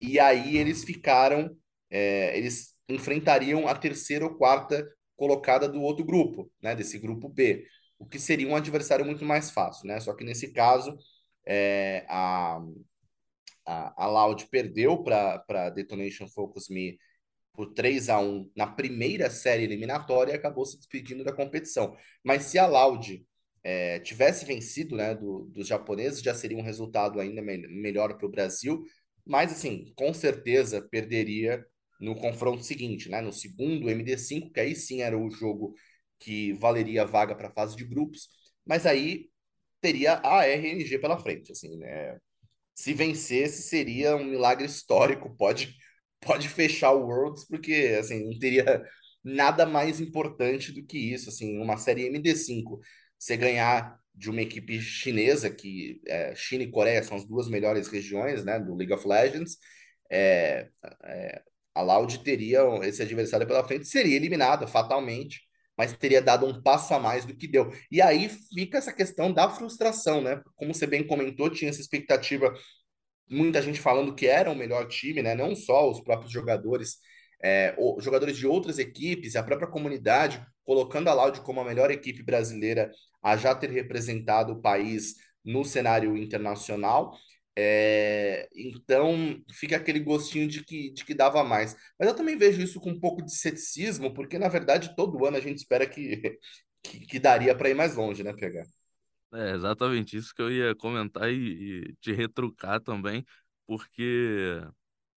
e 0.00 0.18
aí 0.18 0.56
eles 0.58 0.84
ficaram, 0.84 1.56
é, 1.90 2.36
eles 2.36 2.73
enfrentariam 2.88 3.66
a 3.68 3.74
terceira 3.74 4.24
ou 4.24 4.34
quarta 4.34 4.86
colocada 5.16 5.68
do 5.68 5.80
outro 5.80 6.04
grupo, 6.04 6.50
né, 6.62 6.74
desse 6.74 6.98
grupo 6.98 7.28
B, 7.28 7.66
o 7.98 8.06
que 8.06 8.18
seria 8.18 8.48
um 8.48 8.56
adversário 8.56 9.04
muito 9.04 9.24
mais 9.24 9.50
fácil, 9.50 9.86
né? 9.86 10.00
Só 10.00 10.14
que 10.14 10.24
nesse 10.24 10.52
caso, 10.52 10.96
é, 11.46 12.04
a, 12.08 12.60
a, 13.64 14.04
a 14.04 14.06
Loud 14.06 14.46
perdeu 14.48 15.02
para 15.02 15.70
Detonation 15.70 16.28
Focus 16.28 16.68
Me 16.68 16.98
por 17.52 17.72
3 17.72 18.08
a 18.10 18.18
1 18.18 18.50
na 18.56 18.66
primeira 18.66 19.30
série 19.30 19.62
eliminatória 19.62 20.32
e 20.32 20.34
acabou 20.34 20.66
se 20.66 20.76
despedindo 20.76 21.24
da 21.24 21.32
competição. 21.32 21.96
Mas 22.22 22.44
se 22.44 22.58
a 22.58 22.66
Loud 22.66 23.24
é, 23.62 24.00
tivesse 24.00 24.44
vencido 24.44 24.96
né, 24.96 25.14
do, 25.14 25.44
dos 25.46 25.66
japoneses, 25.66 26.20
já 26.20 26.34
seria 26.34 26.58
um 26.58 26.62
resultado 26.62 27.20
ainda 27.20 27.40
me 27.40 27.56
melhor 27.68 28.18
para 28.18 28.26
o 28.26 28.30
Brasil. 28.30 28.84
Mas, 29.24 29.52
assim, 29.52 29.92
com 29.96 30.12
certeza 30.12 30.82
perderia 30.82 31.64
no 32.00 32.14
confronto 32.16 32.62
seguinte, 32.64 33.08
né? 33.08 33.20
No 33.20 33.32
segundo 33.32 33.90
MD5, 33.90 34.50
que 34.52 34.60
aí 34.60 34.74
sim 34.74 35.02
era 35.02 35.18
o 35.18 35.30
jogo 35.30 35.74
que 36.18 36.52
valeria 36.54 37.02
a 37.02 37.04
vaga 37.04 37.34
para 37.34 37.48
a 37.48 37.52
fase 37.52 37.76
de 37.76 37.84
grupos, 37.84 38.28
mas 38.66 38.86
aí 38.86 39.28
teria 39.80 40.20
a 40.24 40.46
RNG 40.46 40.98
pela 40.98 41.18
frente, 41.18 41.52
assim, 41.52 41.76
né? 41.78 42.18
Se 42.74 42.94
vencesse, 42.94 43.62
seria 43.62 44.16
um 44.16 44.24
milagre 44.24 44.66
histórico, 44.66 45.34
pode 45.36 45.76
pode 46.20 46.48
fechar 46.48 46.92
o 46.92 47.06
Worlds, 47.06 47.46
porque 47.46 47.96
assim, 48.00 48.24
não 48.24 48.38
teria 48.38 48.84
nada 49.22 49.66
mais 49.66 50.00
importante 50.00 50.72
do 50.72 50.84
que 50.84 50.98
isso, 50.98 51.28
assim, 51.28 51.58
uma 51.60 51.76
série 51.76 52.06
MD5, 52.06 52.80
você 53.18 53.36
ganhar 53.36 53.98
de 54.14 54.30
uma 54.30 54.42
equipe 54.42 54.80
chinesa, 54.80 55.50
que 55.50 56.00
é, 56.06 56.34
China 56.34 56.62
e 56.64 56.70
Coreia 56.70 57.02
são 57.02 57.16
as 57.16 57.26
duas 57.26 57.48
melhores 57.48 57.88
regiões 57.88 58.44
né, 58.44 58.60
do 58.60 58.74
League 58.74 58.92
of 58.92 59.06
Legends, 59.06 59.58
é, 60.10 60.68
é, 61.04 61.42
a 61.74 61.82
Loud 61.82 62.18
teria 62.22 62.60
esse 62.82 63.02
adversário 63.02 63.46
pela 63.46 63.64
frente, 63.64 63.86
seria 63.86 64.16
eliminada 64.16 64.66
fatalmente, 64.66 65.40
mas 65.76 65.92
teria 65.92 66.22
dado 66.22 66.46
um 66.46 66.62
passo 66.62 66.94
a 66.94 67.00
mais 67.00 67.24
do 67.24 67.34
que 67.34 67.48
deu. 67.48 67.72
E 67.90 68.00
aí 68.00 68.28
fica 68.28 68.78
essa 68.78 68.92
questão 68.92 69.32
da 69.32 69.50
frustração, 69.50 70.20
né? 70.20 70.40
Como 70.54 70.72
você 70.72 70.86
bem 70.86 71.06
comentou, 71.06 71.50
tinha 71.50 71.70
essa 71.70 71.80
expectativa, 71.80 72.54
muita 73.28 73.60
gente 73.60 73.80
falando 73.80 74.14
que 74.14 74.26
era 74.26 74.50
o 74.50 74.54
melhor 74.54 74.86
time, 74.88 75.22
né? 75.22 75.34
Não 75.34 75.54
só 75.56 75.90
os 75.90 76.00
próprios 76.00 76.32
jogadores, 76.32 76.98
é, 77.42 77.74
jogadores 78.00 78.36
de 78.36 78.46
outras 78.46 78.78
equipes, 78.78 79.36
a 79.36 79.42
própria 79.42 79.68
comunidade, 79.68 80.44
colocando 80.64 81.08
a 81.08 81.14
Loud 81.14 81.40
como 81.40 81.60
a 81.60 81.64
melhor 81.64 81.90
equipe 81.90 82.22
brasileira 82.22 82.90
a 83.22 83.36
já 83.36 83.54
ter 83.54 83.70
representado 83.70 84.52
o 84.52 84.60
país 84.60 85.14
no 85.44 85.64
cenário 85.64 86.16
internacional. 86.16 87.16
É, 87.56 88.48
então 88.54 89.40
fica 89.52 89.76
aquele 89.76 90.00
gostinho 90.00 90.48
de 90.48 90.64
que, 90.64 90.90
de 90.90 91.04
que 91.04 91.14
dava 91.14 91.44
mais. 91.44 91.76
Mas 91.98 92.08
eu 92.08 92.16
também 92.16 92.36
vejo 92.36 92.60
isso 92.60 92.80
com 92.80 92.90
um 92.90 93.00
pouco 93.00 93.22
de 93.22 93.34
ceticismo, 93.34 94.12
porque 94.12 94.38
na 94.38 94.48
verdade 94.48 94.94
todo 94.96 95.24
ano 95.24 95.36
a 95.36 95.40
gente 95.40 95.58
espera 95.58 95.86
que, 95.86 96.38
que, 96.82 97.00
que 97.06 97.18
daria 97.18 97.54
para 97.54 97.70
ir 97.70 97.74
mais 97.74 97.94
longe, 97.94 98.22
né, 98.24 98.32
pegar? 98.32 98.64
É 99.32 99.50
exatamente 99.52 100.16
isso 100.16 100.34
que 100.34 100.42
eu 100.42 100.50
ia 100.50 100.74
comentar 100.76 101.30
e, 101.30 101.88
e 101.88 101.94
te 102.00 102.12
retrucar 102.12 102.80
também, 102.80 103.24
porque 103.66 104.60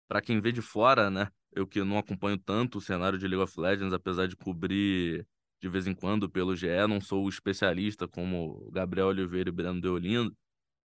para 0.09 0.23
quem 0.23 0.41
vê 0.41 0.53
de 0.53 0.63
fora, 0.63 1.11
né, 1.11 1.29
eu 1.53 1.67
que 1.67 1.83
não 1.83 1.99
acompanho 1.99 2.39
tanto 2.39 2.79
o 2.79 2.81
cenário 2.81 3.19
de 3.19 3.27
League 3.27 3.43
of 3.43 3.59
Legends, 3.59 3.93
apesar 3.93 4.27
de 4.29 4.37
cobrir 4.37 5.27
de 5.61 5.69
vez 5.69 5.87
em 5.87 5.95
quando 5.95 6.29
pelo 6.31 6.55
GE, 6.55 6.87
não 6.87 7.01
sou 7.01 7.29
especialista 7.29 8.07
como 8.07 8.71
Gabriel 8.71 9.09
Oliveira 9.09 9.49
e 9.49 9.53
Breno 9.53 9.81
Deolindo, 9.81 10.37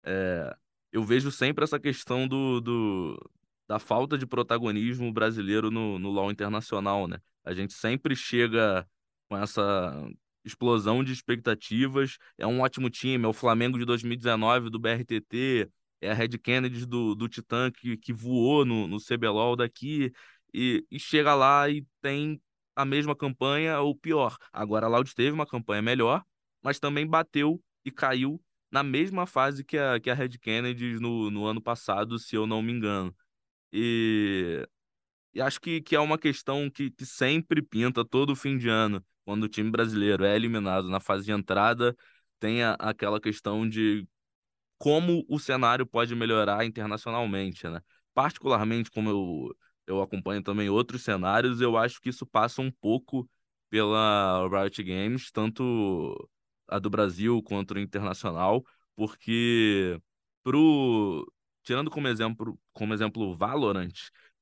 é, 0.04 0.56
eu 0.94 1.04
vejo 1.04 1.32
sempre 1.32 1.64
essa 1.64 1.80
questão 1.80 2.28
do, 2.28 2.62
do, 2.62 3.32
da 3.68 3.80
falta 3.80 4.16
de 4.16 4.28
protagonismo 4.28 5.12
brasileiro 5.12 5.72
no, 5.72 5.98
no 5.98 6.12
LoL 6.12 6.32
internacional, 6.32 7.08
né? 7.08 7.18
A 7.44 7.54
gente 7.54 7.74
sempre 7.74 8.16
chega 8.16 8.88
com 9.28 9.36
essa 9.36 10.08
explosão 10.46 11.04
de 11.04 11.12
expectativas, 11.12 12.18
é 12.38 12.46
um 12.46 12.62
ótimo 12.62 12.92
time, 12.92 13.26
é 13.26 13.28
o 13.28 13.34
Flamengo 13.34 13.80
de 13.80 13.86
2019 13.86 14.70
do 14.70 14.80
BRTT, 14.80 15.68
é 16.00 16.12
a 16.12 16.14
Red 16.14 16.38
Kennedy 16.38 16.86
do, 16.86 17.16
do 17.16 17.28
Titã 17.28 17.72
que, 17.72 17.98
que 17.98 18.14
voou 18.14 18.64
no, 18.64 18.88
no 18.88 18.98
CBLOL 19.00 19.56
daqui, 19.56 20.12
e, 20.54 20.86
e 20.92 21.00
chega 21.00 21.34
lá 21.34 21.68
e 21.70 21.84
tem 22.02 22.40
a 22.76 22.86
mesma 22.86 23.16
campanha 23.16 23.80
ou 23.80 23.96
pior. 23.96 24.38
Agora 24.52 24.86
a 24.86 24.90
Loud 24.90 25.14
teve 25.16 25.32
uma 25.32 25.48
campanha 25.48 25.82
melhor, 25.82 26.24
mas 26.62 26.80
também 26.80 27.08
bateu 27.08 27.60
e 27.84 27.90
caiu 27.92 28.40
na 28.74 28.82
mesma 28.84 29.28
fase 29.28 29.64
que 29.64 29.78
a, 29.78 30.00
que 30.00 30.10
a 30.10 30.16
Red 30.16 30.40
Kennedy 30.40 31.00
no, 31.00 31.30
no 31.30 31.46
ano 31.46 31.62
passado, 31.62 32.18
se 32.18 32.36
eu 32.36 32.48
não 32.48 32.60
me 32.60 32.74
engano. 32.74 33.16
E, 33.72 34.68
e 35.34 35.42
acho 35.42 35.62
que, 35.62 35.82
que 35.82 35.96
é 35.96 36.00
uma 36.00 36.18
questão 36.18 36.70
que, 36.72 36.92
que 36.92 37.06
sempre 37.06 37.62
pinta 37.62 38.04
todo 38.04 38.36
fim 38.36 38.58
de 38.58 38.70
ano, 38.70 39.06
quando 39.26 39.44
o 39.44 39.50
time 39.50 39.70
brasileiro 39.72 40.26
é 40.26 40.36
eliminado 40.36 40.90
na 40.90 41.00
fase 41.00 41.26
de 41.26 41.32
entrada, 41.32 41.96
tem 42.40 42.64
a, 42.64 42.74
aquela 42.80 43.22
questão 43.22 43.70
de 43.70 44.08
como 44.80 45.24
o 45.30 45.40
cenário 45.40 45.86
pode 45.86 46.16
melhorar 46.16 46.66
internacionalmente, 46.66 47.68
né? 47.70 47.82
Particularmente, 48.14 48.92
como 48.92 49.10
eu, 49.10 49.58
eu 49.88 50.02
acompanho 50.02 50.44
também 50.44 50.70
outros 50.70 51.04
cenários, 51.04 51.62
eu 51.62 51.78
acho 51.78 52.02
que 52.02 52.10
isso 52.10 52.26
passa 52.26 52.62
um 52.62 52.72
pouco 52.72 53.30
pela 53.70 54.48
Riot 54.50 54.84
Games, 54.84 55.32
tanto 55.32 56.30
a 56.68 56.80
do 56.80 56.90
Brasil 56.90 57.42
quanto 57.44 57.74
o 57.76 57.80
internacional, 57.80 58.64
porque 58.96 60.00
pro 60.44 61.26
tirando 61.64 61.90
como 61.90 62.08
exemplo, 62.08 62.60
como 62.74 62.94
exemplo 62.94 63.24
o 63.24 63.36
Valorant, 63.36 63.94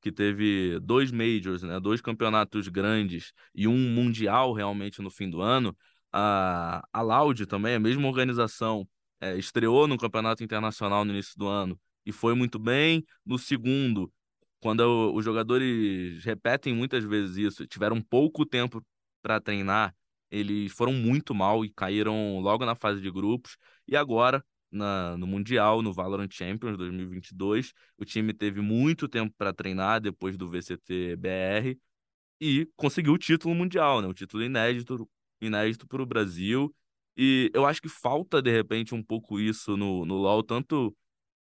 que 0.01 0.11
teve 0.11 0.79
dois 0.79 1.11
majors, 1.11 1.61
né, 1.63 1.79
dois 1.79 2.01
campeonatos 2.01 2.67
grandes 2.67 3.33
e 3.53 3.67
um 3.67 3.77
mundial 3.77 4.53
realmente 4.53 5.01
no 5.01 5.11
fim 5.11 5.29
do 5.29 5.41
ano, 5.41 5.77
a, 6.11 6.83
a 6.91 7.01
Loud 7.01 7.45
também, 7.45 7.75
a 7.75 7.79
mesma 7.79 8.07
organização, 8.07 8.87
é, 9.19 9.37
estreou 9.37 9.87
no 9.87 9.97
campeonato 9.97 10.43
internacional 10.43 11.05
no 11.05 11.11
início 11.11 11.37
do 11.37 11.47
ano 11.47 11.79
e 12.05 12.11
foi 12.11 12.33
muito 12.33 12.57
bem. 12.59 13.05
No 13.25 13.37
segundo, 13.37 14.11
quando 14.59 15.13
os 15.13 15.23
jogadores 15.23 16.23
repetem 16.23 16.73
muitas 16.73 17.03
vezes 17.03 17.37
isso, 17.37 17.67
tiveram 17.67 18.01
pouco 18.01 18.45
tempo 18.45 18.83
para 19.21 19.39
treinar 19.39 19.95
eles 20.31 20.71
foram 20.71 20.93
muito 20.93 21.35
mal 21.35 21.65
e 21.65 21.69
caíram 21.69 22.39
logo 22.39 22.65
na 22.65 22.75
fase 22.75 23.01
de 23.01 23.11
grupos. 23.11 23.57
E 23.87 23.95
agora, 23.97 24.43
na, 24.71 25.17
no 25.17 25.27
Mundial, 25.27 25.81
no 25.81 25.93
Valorant 25.93 26.31
Champions 26.31 26.77
2022, 26.77 27.73
o 27.97 28.05
time 28.05 28.33
teve 28.33 28.61
muito 28.61 29.07
tempo 29.07 29.35
para 29.37 29.53
treinar 29.53 29.99
depois 29.99 30.37
do 30.37 30.49
VCT 30.49 31.17
BR 31.17 31.77
e 32.39 32.67
conseguiu 32.75 33.13
o 33.13 33.17
título 33.17 33.53
mundial, 33.53 34.01
né? 34.01 34.07
O 34.07 34.13
título 34.13 34.43
inédito, 34.43 35.07
inédito 35.41 35.87
para 35.87 36.01
o 36.01 36.05
Brasil. 36.05 36.73
E 37.15 37.51
eu 37.53 37.65
acho 37.65 37.81
que 37.81 37.89
falta, 37.89 38.41
de 38.41 38.51
repente, 38.51 38.95
um 38.95 39.03
pouco 39.03 39.39
isso 39.39 39.77
no, 39.77 40.05
no 40.05 40.15
LoL, 40.15 40.41
tanto 40.43 40.95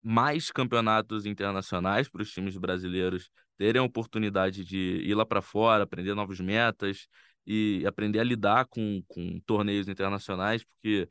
mais 0.01 0.51
campeonatos 0.51 1.25
internacionais 1.25 2.07
para 2.07 2.21
os 2.21 2.31
times 2.31 2.55
brasileiros 2.57 3.29
terem 3.57 3.81
a 3.81 3.83
oportunidade 3.83 4.63
de 4.63 5.01
ir 5.03 5.15
lá 5.15 5.25
para 5.25 5.41
fora, 5.41 5.83
aprender 5.83 6.13
novas 6.13 6.39
metas 6.39 7.07
e 7.45 7.83
aprender 7.85 8.19
a 8.19 8.23
lidar 8.23 8.65
com, 8.65 9.03
com 9.07 9.39
torneios 9.41 9.87
internacionais, 9.87 10.63
porque 10.63 11.07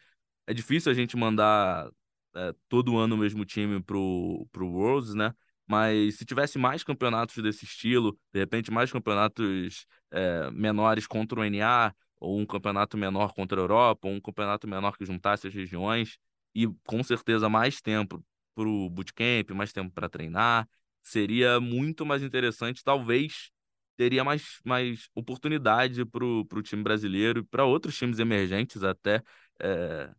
é 0.46 0.54
difícil 0.54 0.90
a 0.90 0.94
gente 0.94 1.16
mandar 1.16 1.90
é, 2.34 2.54
todo 2.68 2.98
ano 2.98 3.14
o 3.14 3.18
mesmo 3.18 3.44
time 3.44 3.82
pro, 3.82 4.46
pro 4.52 4.68
Worlds, 4.68 5.14
né? 5.14 5.32
Mas 5.66 6.16
se 6.16 6.24
tivesse 6.24 6.58
mais 6.58 6.84
campeonatos 6.84 7.42
desse 7.42 7.64
estilo, 7.64 8.18
de 8.32 8.40
repente 8.40 8.70
mais 8.70 8.92
campeonatos 8.92 9.86
é, 10.10 10.50
menores 10.50 11.06
contra 11.06 11.40
o 11.40 11.44
NA, 11.44 11.94
ou 12.20 12.38
um 12.38 12.46
campeonato 12.46 12.96
menor 12.96 13.32
contra 13.32 13.60
a 13.60 13.62
Europa, 13.62 14.08
ou 14.08 14.14
um 14.14 14.20
campeonato 14.20 14.68
menor 14.68 14.96
que 14.96 15.06
juntasse 15.06 15.46
as 15.46 15.54
regiões, 15.54 16.18
e 16.54 16.66
com 16.84 17.02
certeza 17.02 17.48
mais 17.48 17.80
tempo 17.80 18.24
para 18.54 18.68
o 18.68 18.88
bootcamp, 18.90 19.50
mais 19.50 19.72
tempo 19.72 19.92
para 19.92 20.08
treinar, 20.08 20.68
seria 21.02 21.60
muito 21.60 22.06
mais 22.06 22.22
interessante, 22.22 22.82
talvez 22.84 23.50
teria 23.96 24.24
mais, 24.24 24.60
mais 24.64 25.08
oportunidade 25.14 26.04
para 26.04 26.24
o 26.24 26.62
time 26.62 26.82
brasileiro 26.82 27.40
e 27.40 27.44
para 27.44 27.64
outros 27.64 27.96
times 27.96 28.18
emergentes 28.18 28.82
até 28.82 29.22
é, 29.60 30.10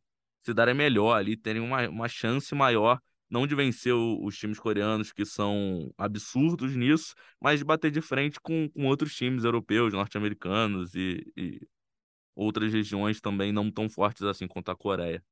se 0.44 0.54
darem 0.54 0.76
melhor 0.76 1.16
ali, 1.16 1.36
terem 1.36 1.62
uma, 1.62 1.88
uma 1.90 2.08
chance 2.08 2.54
maior, 2.54 3.00
não 3.30 3.48
de 3.48 3.56
vencer 3.56 3.94
o, 3.94 4.24
os 4.24 4.38
times 4.38 4.60
coreanos, 4.60 5.12
que 5.12 5.26
são 5.26 5.92
absurdos 5.98 6.76
nisso, 6.76 7.16
mas 7.42 7.60
de 7.60 7.66
bater 7.66 7.92
de 7.92 8.02
frente 8.02 8.40
com, 8.40 8.70
com 8.70 8.86
outros 8.86 9.16
times 9.16 9.44
europeus, 9.44 9.94
norte-americanos 9.94 10.94
e, 10.94 11.26
e 11.36 11.60
outras 12.36 12.72
regiões 12.72 13.20
também 13.20 13.52
não 13.52 13.72
tão 13.72 13.90
fortes 13.90 14.22
assim 14.24 14.48
quanto 14.48 14.70
a 14.70 14.76
Coreia. 14.76 15.24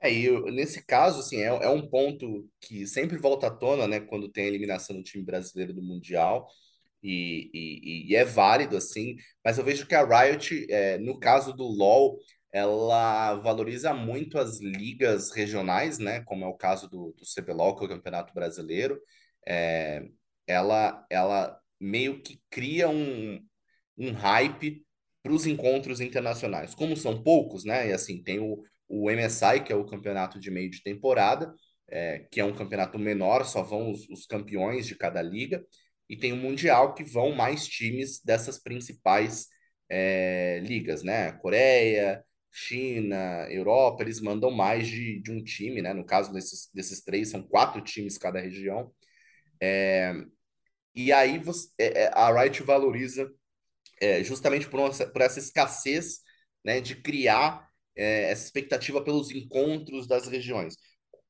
É, 0.00 0.12
e 0.12 0.50
nesse 0.52 0.84
caso, 0.84 1.20
assim, 1.20 1.38
é, 1.38 1.46
é 1.46 1.68
um 1.70 1.88
ponto 1.88 2.48
que 2.60 2.86
sempre 2.86 3.16
volta 3.16 3.46
à 3.46 3.50
tona, 3.50 3.88
né, 3.88 3.98
quando 3.98 4.28
tem 4.28 4.44
a 4.44 4.48
eliminação 4.48 4.94
do 4.94 5.02
time 5.02 5.24
brasileiro 5.24 5.72
do 5.72 5.82
Mundial, 5.82 6.46
e, 7.02 7.50
e, 7.52 8.10
e 8.10 8.16
é 8.16 8.24
válido, 8.24 8.76
assim, 8.76 9.16
mas 9.44 9.58
eu 9.58 9.64
vejo 9.64 9.86
que 9.86 9.94
a 9.94 10.04
Riot, 10.04 10.66
é, 10.70 10.98
no 10.98 11.18
caso 11.18 11.52
do 11.52 11.64
LoL, 11.64 12.18
ela 12.52 13.34
valoriza 13.36 13.92
muito 13.92 14.38
as 14.38 14.60
ligas 14.60 15.30
regionais, 15.30 15.98
né, 15.98 16.22
como 16.22 16.44
é 16.44 16.48
o 16.48 16.56
caso 16.56 16.88
do, 16.88 17.14
do 17.16 17.24
CBLOL, 17.24 17.76
que 17.76 17.84
é 17.84 17.86
o 17.86 17.90
Campeonato 17.90 18.32
Brasileiro, 18.34 19.00
é, 19.46 20.06
ela, 20.46 21.04
ela 21.10 21.58
meio 21.80 22.22
que 22.22 22.40
cria 22.50 22.88
um, 22.88 23.40
um 23.98 24.12
hype 24.12 24.84
para 25.22 25.32
os 25.32 25.46
encontros 25.46 26.00
internacionais. 26.00 26.74
Como 26.74 26.96
são 26.96 27.22
poucos, 27.22 27.64
né, 27.64 27.88
e 27.88 27.92
assim, 27.92 28.22
tem 28.22 28.38
o 28.38 28.62
o 28.88 29.10
MSI, 29.10 29.62
que 29.64 29.72
é 29.72 29.76
o 29.76 29.84
campeonato 29.84 30.38
de 30.38 30.50
meio 30.50 30.70
de 30.70 30.82
temporada, 30.82 31.54
é, 31.88 32.26
que 32.30 32.40
é 32.40 32.44
um 32.44 32.54
campeonato 32.54 32.98
menor, 32.98 33.44
só 33.44 33.62
vão 33.62 33.90
os, 33.90 34.08
os, 34.08 34.26
campeões 34.26 34.86
de 34.86 34.96
cada 34.96 35.22
liga, 35.22 35.64
e 36.08 36.16
tem 36.16 36.32
o 36.32 36.36
Mundial, 36.36 36.94
que 36.94 37.04
vão 37.04 37.34
mais 37.34 37.66
times 37.66 38.20
dessas 38.22 38.58
principais 38.58 39.48
é, 39.88 40.60
ligas, 40.62 41.02
né? 41.02 41.32
Coreia, 41.32 42.24
China, 42.50 43.46
Europa, 43.50 44.02
eles 44.02 44.20
mandam 44.20 44.50
mais 44.50 44.88
de, 44.88 45.20
de 45.20 45.30
um 45.30 45.42
time, 45.42 45.82
né? 45.82 45.92
No 45.92 46.04
caso 46.04 46.32
desses, 46.32 46.70
desses 46.72 47.02
três, 47.02 47.28
são 47.30 47.42
quatro 47.42 47.80
times 47.82 48.18
cada 48.18 48.40
região. 48.40 48.92
É, 49.60 50.12
e 50.94 51.12
aí 51.12 51.38
você, 51.38 51.68
é, 51.78 52.04
é, 52.04 52.10
a 52.14 52.32
Riot 52.32 52.62
valoriza 52.62 53.30
é, 54.00 54.22
justamente 54.24 54.68
por, 54.68 54.80
uma, 54.80 54.90
por 54.90 55.22
essa 55.22 55.38
escassez 55.38 56.20
né, 56.64 56.80
de 56.80 56.96
criar 56.96 57.68
é, 57.94 58.30
essa 58.30 58.44
expectativa 58.44 59.02
pelos 59.02 59.30
encontros 59.30 60.06
das 60.06 60.26
regiões. 60.26 60.74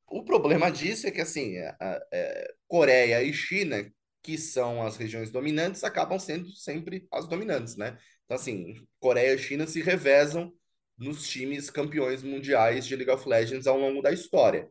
O 0.08 0.24
problema 0.24 0.70
disso 0.70 1.06
é 1.06 1.10
que, 1.10 1.20
assim, 1.20 1.58
a, 1.58 1.76
a, 1.80 1.96
a 1.96 2.54
Coreia 2.68 3.22
e 3.22 3.32
China, 3.32 3.90
que 4.26 4.36
são 4.36 4.82
as 4.82 4.96
regiões 4.96 5.30
dominantes, 5.30 5.84
acabam 5.84 6.18
sendo 6.18 6.50
sempre 6.50 7.06
as 7.12 7.28
dominantes, 7.28 7.76
né? 7.76 7.96
Então, 8.24 8.36
assim, 8.36 8.74
Coreia 8.98 9.34
e 9.34 9.38
China 9.38 9.68
se 9.68 9.80
revezam 9.80 10.52
nos 10.98 11.28
times 11.28 11.70
campeões 11.70 12.24
mundiais 12.24 12.86
de 12.86 12.96
League 12.96 13.10
of 13.12 13.28
Legends 13.28 13.68
ao 13.68 13.78
longo 13.78 14.02
da 14.02 14.12
história. 14.12 14.68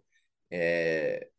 É, 0.52 1.30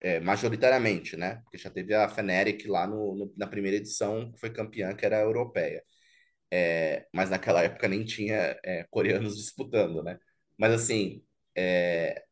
é, 0.00 0.20
majoritariamente, 0.20 1.16
né? 1.16 1.36
Porque 1.44 1.56
já 1.58 1.70
teve 1.70 1.94
a 1.94 2.08
Fnatic 2.08 2.66
lá 2.68 2.86
no, 2.86 3.16
no, 3.16 3.34
na 3.36 3.46
primeira 3.46 3.78
edição, 3.78 4.30
que 4.32 4.38
foi 4.38 4.50
campeã, 4.52 4.94
que 4.94 5.06
era 5.06 5.20
europeia. 5.20 5.82
É, 6.50 7.06
mas 7.12 7.30
naquela 7.30 7.62
época 7.62 7.88
nem 7.88 8.04
tinha 8.04 8.58
é, 8.64 8.84
coreanos 8.90 9.36
disputando, 9.38 10.02
né? 10.02 10.18
Mas 10.58 10.72
assim, 10.74 11.24
é, 11.56 12.22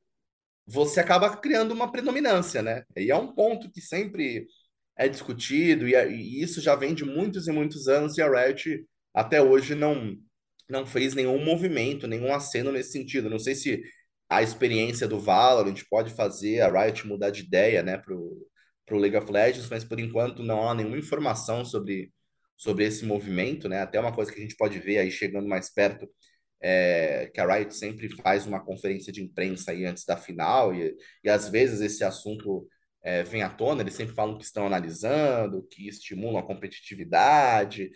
você 0.66 1.00
acaba 1.00 1.36
criando 1.36 1.72
uma 1.72 1.90
predominância, 1.92 2.62
né? 2.62 2.84
E 2.96 3.10
é 3.10 3.16
um 3.16 3.34
ponto 3.34 3.70
que 3.70 3.80
sempre 3.80 4.46
é 4.96 5.08
discutido, 5.08 5.88
e, 5.88 5.94
e 5.94 6.42
isso 6.42 6.60
já 6.60 6.74
vem 6.74 6.94
de 6.94 7.04
muitos 7.04 7.48
e 7.48 7.52
muitos 7.52 7.88
anos, 7.88 8.16
e 8.18 8.22
a 8.22 8.28
Riot 8.28 8.86
até 9.14 9.42
hoje 9.42 9.74
não, 9.74 10.16
não 10.68 10.86
fez 10.86 11.14
nenhum 11.14 11.42
movimento, 11.44 12.06
nenhum 12.06 12.32
aceno 12.32 12.72
nesse 12.72 12.92
sentido. 12.92 13.30
Não 13.30 13.38
sei 13.38 13.54
se 13.54 13.82
a 14.28 14.42
experiência 14.42 15.06
do 15.08 15.20
Valorant 15.20 15.80
pode 15.90 16.12
fazer 16.14 16.60
a 16.60 16.84
Riot 16.84 17.06
mudar 17.06 17.30
de 17.30 17.42
ideia, 17.42 17.82
né, 17.82 17.98
pro, 17.98 18.48
pro 18.86 18.98
League 18.98 19.16
of 19.16 19.30
Legends, 19.30 19.68
mas 19.68 19.84
por 19.84 20.00
enquanto 20.00 20.42
não 20.42 20.68
há 20.68 20.74
nenhuma 20.74 20.98
informação 20.98 21.64
sobre 21.64 22.12
sobre 22.56 22.84
esse 22.84 23.04
movimento, 23.04 23.68
né? 23.68 23.80
Até 23.82 23.98
uma 23.98 24.14
coisa 24.14 24.32
que 24.32 24.38
a 24.38 24.42
gente 24.42 24.56
pode 24.56 24.78
ver 24.78 24.98
aí 24.98 25.10
chegando 25.10 25.48
mais 25.48 25.72
perto, 25.72 26.08
é, 26.62 27.30
que 27.34 27.40
a 27.40 27.46
Riot 27.54 27.74
sempre 27.74 28.08
faz 28.22 28.46
uma 28.46 28.64
conferência 28.64 29.12
de 29.12 29.22
imprensa 29.22 29.72
aí 29.72 29.84
antes 29.84 30.04
da 30.04 30.16
final, 30.16 30.74
e, 30.74 30.96
e 31.22 31.28
às 31.28 31.48
vezes 31.48 31.80
esse 31.80 32.04
assunto 32.04 32.66
é, 33.04 33.22
vem 33.22 33.42
à 33.42 33.50
tona, 33.50 33.82
eles 33.82 33.94
sempre 33.94 34.14
falam 34.14 34.38
que 34.38 34.44
estão 34.44 34.66
analisando, 34.66 35.62
que 35.70 35.86
estimulam 35.88 36.38
a 36.38 36.46
competitividade, 36.46 37.90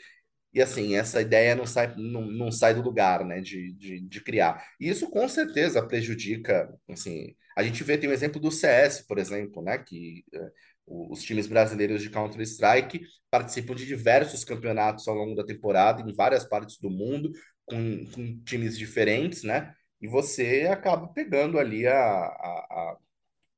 e 0.52 0.62
assim, 0.62 0.96
essa 0.96 1.20
ideia 1.20 1.54
não 1.54 1.66
sai, 1.66 1.94
não, 1.96 2.22
não 2.22 2.50
sai 2.50 2.74
do 2.74 2.82
lugar, 2.82 3.24
né, 3.24 3.40
de, 3.40 3.72
de, 3.74 4.00
de 4.00 4.20
criar. 4.22 4.64
E 4.80 4.88
isso 4.88 5.10
com 5.10 5.28
certeza 5.28 5.86
prejudica, 5.86 6.68
assim, 6.90 7.34
a 7.56 7.62
gente 7.62 7.82
vê, 7.84 7.98
tem 7.98 8.08
o 8.08 8.12
um 8.12 8.14
exemplo 8.14 8.40
do 8.40 8.50
CS, 8.50 9.06
por 9.06 9.18
exemplo, 9.18 9.62
né, 9.62 9.78
que 9.78 10.24
os 10.86 11.22
times 11.22 11.46
brasileiros 11.46 12.02
de 12.02 12.10
Counter-Strike 12.10 13.02
participam 13.30 13.74
de 13.74 13.86
diversos 13.86 14.44
campeonatos 14.44 15.06
ao 15.06 15.14
longo 15.14 15.34
da 15.34 15.44
temporada, 15.44 16.02
em 16.02 16.14
várias 16.14 16.44
partes 16.44 16.78
do 16.78 16.90
mundo, 16.90 17.30
com, 17.66 18.06
com 18.06 18.42
times 18.44 18.76
diferentes, 18.78 19.42
né? 19.42 19.74
E 20.00 20.08
você 20.08 20.68
acaba 20.70 21.08
pegando 21.08 21.58
ali 21.58 21.86
a, 21.86 21.94
a, 21.94 22.66
a, 22.70 22.96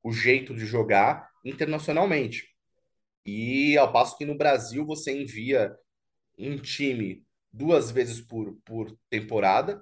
o 0.03 0.11
jeito 0.11 0.53
de 0.53 0.65
jogar 0.65 1.30
internacionalmente. 1.43 2.47
E 3.25 3.77
ao 3.77 3.91
passo 3.91 4.17
que 4.17 4.25
no 4.25 4.37
Brasil 4.37 4.85
você 4.85 5.11
envia 5.11 5.75
um 6.37 6.57
time 6.57 7.23
duas 7.51 7.91
vezes 7.91 8.21
por, 8.21 8.57
por 8.65 8.97
temporada, 9.09 9.81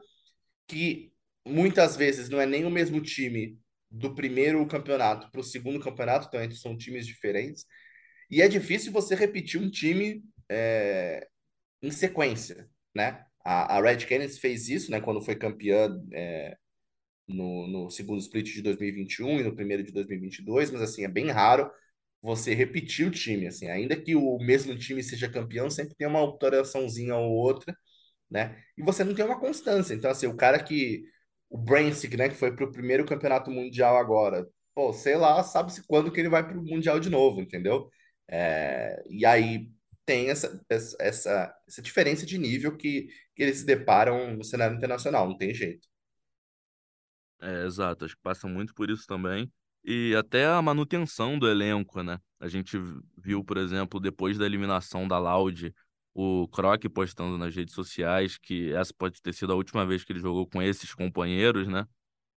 que 0.68 1.12
muitas 1.46 1.96
vezes 1.96 2.30
não 2.30 2.42
é 2.42 2.46
nem 2.46 2.66
o 2.66 2.70
mesmo 2.70 3.02
time 3.02 3.58
do 3.90 4.14
primeiro 4.14 4.66
campeonato 4.68 5.32
para 5.32 5.42
o 5.42 5.44
segundo 5.44 5.80
campeonato, 5.80 6.28
então 6.28 6.52
são 6.52 6.78
times 6.78 7.08
diferentes. 7.08 7.66
E 8.30 8.42
é 8.42 8.48
difícil 8.48 8.92
você 8.92 9.16
repetir 9.16 9.60
um 9.60 9.70
time 9.70 10.24
é, 10.48 11.28
em 11.82 11.92
sequência, 11.92 12.70
né? 12.94 13.26
A, 13.44 13.78
a 13.78 13.82
Red 13.82 14.06
Canids 14.06 14.38
fez 14.38 14.70
isso, 14.70 14.92
né? 14.92 15.02
Quando 15.02 15.22
foi 15.22 15.36
campeã 15.36 15.90
é, 16.14 16.56
no, 17.30 17.68
no 17.68 17.90
segundo 17.90 18.20
split 18.20 18.54
de 18.54 18.62
2021 18.62 19.40
e 19.40 19.44
no 19.44 19.56
primeiro 19.56 19.84
de 19.84 19.92
2022, 19.92 20.72
mas 20.72 20.82
assim, 20.82 21.04
é 21.06 21.08
bem 21.08 21.30
raro 21.30 21.72
você 22.22 22.54
repetir 22.54 23.08
o 23.08 23.12
time, 23.12 23.48
assim, 23.48 23.70
ainda 23.70 23.96
que 23.96 24.16
o 24.16 24.38
mesmo 24.40 24.78
time 24.78 25.04
seja 25.04 25.30
campeão, 25.30 25.70
sempre 25.70 25.96
tem 25.96 26.08
uma 26.08 26.20
alteraçãozinha 26.20 27.16
ou 27.16 27.32
outra, 27.32 27.76
né? 28.30 28.62
E 28.78 28.84
você 28.84 29.04
não 29.04 29.16
tem 29.16 29.26
uma 29.26 29.40
constância. 29.40 29.94
Então, 29.94 30.12
assim, 30.12 30.28
o 30.28 30.36
cara 30.38 30.62
que 30.64 31.04
o 31.50 31.58
Brainsick, 31.58 32.16
né, 32.18 32.30
que 32.30 32.36
foi 32.36 32.56
pro 32.56 32.72
primeiro 32.72 33.06
campeonato 33.06 33.52
mundial 33.52 33.98
agora. 33.98 34.48
Pô, 34.76 34.94
sei 34.94 35.16
lá, 35.18 35.44
sabe-se 35.44 35.84
quando 35.88 36.12
que 36.12 36.20
ele 36.20 36.30
vai 36.30 36.48
pro 36.48 36.64
mundial 36.64 37.00
de 37.00 37.10
novo, 37.10 37.42
entendeu? 37.42 37.90
É, 38.28 39.04
e 39.10 39.26
aí 39.26 39.72
tem 40.06 40.30
essa, 40.30 40.64
essa, 40.70 40.98
essa, 41.68 41.82
diferença 41.82 42.26
de 42.26 42.38
nível 42.38 42.76
que, 42.78 43.10
que 43.36 43.44
eles 43.44 43.60
se 43.60 43.66
deparam 43.66 44.36
no 44.36 44.44
cenário 44.44 44.78
internacional, 44.78 45.28
não 45.28 45.38
tem 45.38 45.54
jeito. 45.54 45.88
É, 47.42 47.66
exato, 47.66 48.06
acho 48.06 48.16
que 48.16 48.22
passa 48.22 48.48
muito 48.48 48.74
por 48.74 48.90
isso 48.90 49.06
também. 49.08 49.52
E 49.84 50.14
até 50.16 50.46
a 50.46 50.62
manutenção 50.62 51.40
do 51.40 51.48
elenco, 51.48 52.04
né? 52.04 52.20
A 52.40 52.48
gente 52.48 52.78
viu, 53.18 53.44
por 53.44 53.58
exemplo, 53.58 54.00
depois 54.00 54.38
da 54.38 54.46
eliminação 54.46 55.08
da 55.08 55.18
Loud, 55.18 55.74
o 56.14 56.48
Croc 56.50 56.84
postando 56.94 57.38
nas 57.38 57.56
redes 57.56 57.74
sociais 57.74 58.38
que 58.38 58.74
essa 58.74 58.94
pode 58.94 59.22
ter 59.22 59.34
sido 59.34 59.54
a 59.54 59.56
última 59.56 59.86
vez 59.86 60.04
que 60.04 60.12
ele 60.12 60.20
jogou 60.20 60.46
com 60.48 60.62
esses 60.62 60.94
companheiros, 60.94 61.68
né? 61.68 61.86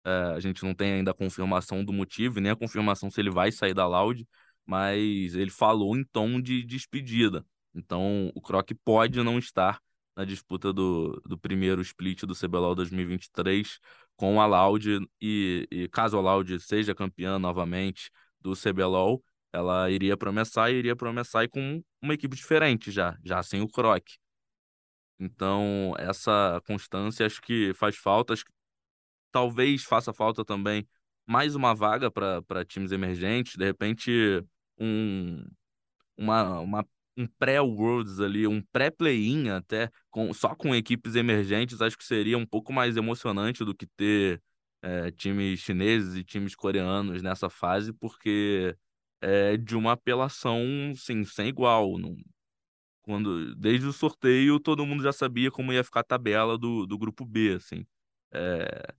É, 0.05 0.11
a 0.35 0.41
gente 0.41 0.63
não 0.65 0.75
tem 0.75 0.95
ainda 0.95 1.13
a 1.13 1.15
confirmação 1.15 1.85
do 1.85 1.93
motivo, 1.93 2.41
nem 2.41 2.53
a 2.53 2.57
confirmação 2.57 3.11
se 3.11 3.21
ele 3.21 3.31
vai 3.31 3.53
sair 3.53 3.75
da 3.75 3.87
Loud, 3.87 4.27
mas 4.67 5.35
ele 5.35 5.51
falou 5.51 5.97
em 5.97 6.05
tom 6.05 6.41
de 6.41 6.65
despedida. 6.65 7.45
Então, 7.75 8.31
o 8.35 8.41
Croc 8.41 8.71
pode 8.85 9.23
não 9.23 9.39
estar 9.39 9.81
na 10.17 10.25
disputa 10.25 10.73
do, 10.73 11.21
do 11.27 11.39
primeiro 11.39 11.81
split 11.81 12.25
do 12.25 12.35
CBLOL 12.35 12.75
2023 12.75 13.79
com 14.17 14.41
a 14.41 14.47
Loud, 14.47 15.01
e, 15.21 15.67
e 15.71 15.89
caso 15.89 16.17
a 16.17 16.21
Loud 16.21 16.61
seja 16.61 16.95
campeã 16.95 17.39
novamente 17.39 18.11
do 18.41 18.55
CBLOL, 18.55 19.23
ela 19.53 19.91
iria 19.91 20.17
MSI 20.17 20.73
e 20.73 20.79
iria 20.79 20.95
MSI 20.95 21.49
com 21.51 21.83
uma 22.01 22.15
equipe 22.15 22.35
diferente 22.35 22.91
já, 22.91 23.17
já 23.25 23.43
sem 23.43 23.61
o 23.61 23.69
Croc. 23.69 24.03
Então, 25.19 25.95
essa 25.99 26.61
constância 26.67 27.27
acho 27.27 27.41
que 27.41 27.73
faz 27.75 27.97
falta. 27.97 28.33
Acho 28.33 28.45
que 28.45 28.53
talvez 29.31 29.85
faça 29.85 30.13
falta 30.13 30.45
também 30.45 30.87
mais 31.27 31.55
uma 31.55 31.75
vaga 31.75 32.11
para 32.11 32.65
times 32.65 32.93
emergentes, 32.93 33.57
de 33.57 33.65
repente 33.65 34.45
um, 34.79 35.45
uma, 36.17 36.61
uma, 36.61 36.89
um 37.17 37.27
pré-Worlds 37.27 38.21
ali, 38.21 38.47
um 38.47 38.63
pré-play-in 38.73 39.51
até, 39.51 39.91
com, 40.11 40.33
só 40.33 40.55
com 40.55 40.75
equipes 40.75 41.15
emergentes, 41.15 41.81
acho 41.81 41.97
que 41.99 42.05
seria 42.05 42.39
um 42.39 42.47
pouco 42.47 42.73
mais 42.73 42.97
emocionante 42.97 43.65
do 43.65 43.75
que 43.75 43.87
ter 43.87 44.43
é, 44.83 45.11
times 45.11 45.61
chineses 45.61 46.17
e 46.17 46.25
times 46.25 46.55
coreanos 46.55 47.23
nessa 47.23 47.49
fase, 47.51 47.93
porque 47.93 48.77
é, 49.21 49.57
de 49.57 49.77
uma 49.77 49.93
apelação, 49.93 50.61
sim, 50.97 51.25
sem 51.25 51.49
igual. 51.49 51.99
Não, 51.99 52.17
quando, 53.03 53.55
desde 53.57 53.87
o 53.87 53.93
sorteio, 53.93 54.61
todo 54.61 54.87
mundo 54.87 55.03
já 55.03 55.13
sabia 55.13 55.51
como 55.51 55.73
ia 55.73 55.85
ficar 55.85 56.01
a 56.01 56.05
tabela 56.05 56.59
do, 56.59 56.87
do 56.87 56.99
grupo 56.99 57.25
B, 57.25 57.55
assim. 57.55 57.87
É, 58.33 58.95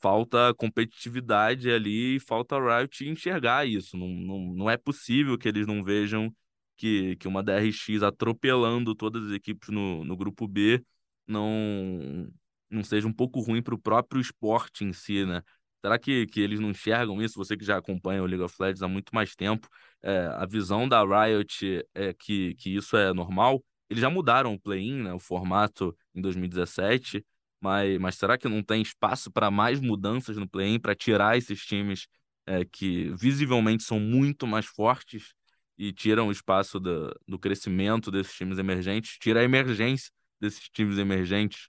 falta 0.00 0.54
competitividade 0.54 1.70
ali, 1.70 2.20
falta 2.20 2.56
Riot 2.58 3.04
enxergar 3.08 3.66
isso. 3.66 3.96
Não, 3.96 4.08
não, 4.08 4.38
não 4.54 4.70
é 4.70 4.76
possível 4.76 5.36
que 5.38 5.48
eles 5.48 5.66
não 5.66 5.82
vejam 5.84 6.34
que, 6.78 7.16
que 7.16 7.28
uma 7.28 7.42
DRX 7.42 8.02
atropelando 8.02 8.94
todas 8.94 9.26
as 9.26 9.32
equipes 9.32 9.68
no, 9.68 10.04
no 10.04 10.16
grupo 10.16 10.46
B 10.48 10.82
não, 11.26 12.30
não 12.70 12.84
seja 12.84 13.06
um 13.06 13.12
pouco 13.12 13.40
ruim 13.40 13.62
para 13.62 13.74
o 13.74 13.78
próprio 13.78 14.20
esporte 14.20 14.84
em 14.84 14.92
si, 14.92 15.26
né? 15.26 15.42
Será 15.84 15.98
que, 15.98 16.26
que 16.26 16.40
eles 16.40 16.60
não 16.60 16.70
enxergam 16.70 17.22
isso? 17.22 17.36
Você 17.38 17.56
que 17.56 17.64
já 17.64 17.76
acompanha 17.78 18.22
o 18.22 18.26
League 18.26 18.42
of 18.42 18.54
Legends 18.60 18.82
há 18.82 18.88
muito 18.88 19.14
mais 19.14 19.34
tempo, 19.36 19.68
é, 20.02 20.26
a 20.36 20.46
visão 20.46 20.88
da 20.88 21.02
Riot 21.02 21.84
é 21.94 22.14
que, 22.14 22.54
que 22.54 22.74
isso 22.76 22.96
é 22.96 23.12
normal. 23.12 23.62
Eles 23.90 24.00
já 24.02 24.10
mudaram 24.10 24.54
o 24.54 24.60
play-in, 24.60 25.02
né, 25.02 25.12
o 25.12 25.18
formato 25.18 25.96
em 26.14 26.20
2017, 26.20 27.24
mas, 27.60 27.98
mas 27.98 28.16
será 28.16 28.36
que 28.38 28.48
não 28.48 28.62
tem 28.62 28.82
espaço 28.82 29.30
para 29.30 29.50
mais 29.50 29.80
mudanças 29.80 30.36
no 30.36 30.48
play-in, 30.48 30.78
para 30.78 30.94
tirar 30.94 31.36
esses 31.36 31.64
times 31.64 32.06
é, 32.46 32.64
que 32.64 33.10
visivelmente 33.16 33.82
são 33.82 33.98
muito 34.00 34.46
mais 34.46 34.66
fortes 34.66 35.34
e 35.78 35.92
tiram 35.92 36.26
o 36.26 36.32
espaço 36.32 36.80
do, 36.80 37.14
do 37.26 37.38
crescimento 37.38 38.10
desses 38.10 38.34
times 38.34 38.58
emergentes, 38.58 39.16
tira 39.18 39.40
a 39.40 39.44
emergência 39.44 40.10
desses 40.40 40.68
times 40.68 40.98
emergentes? 40.98 41.68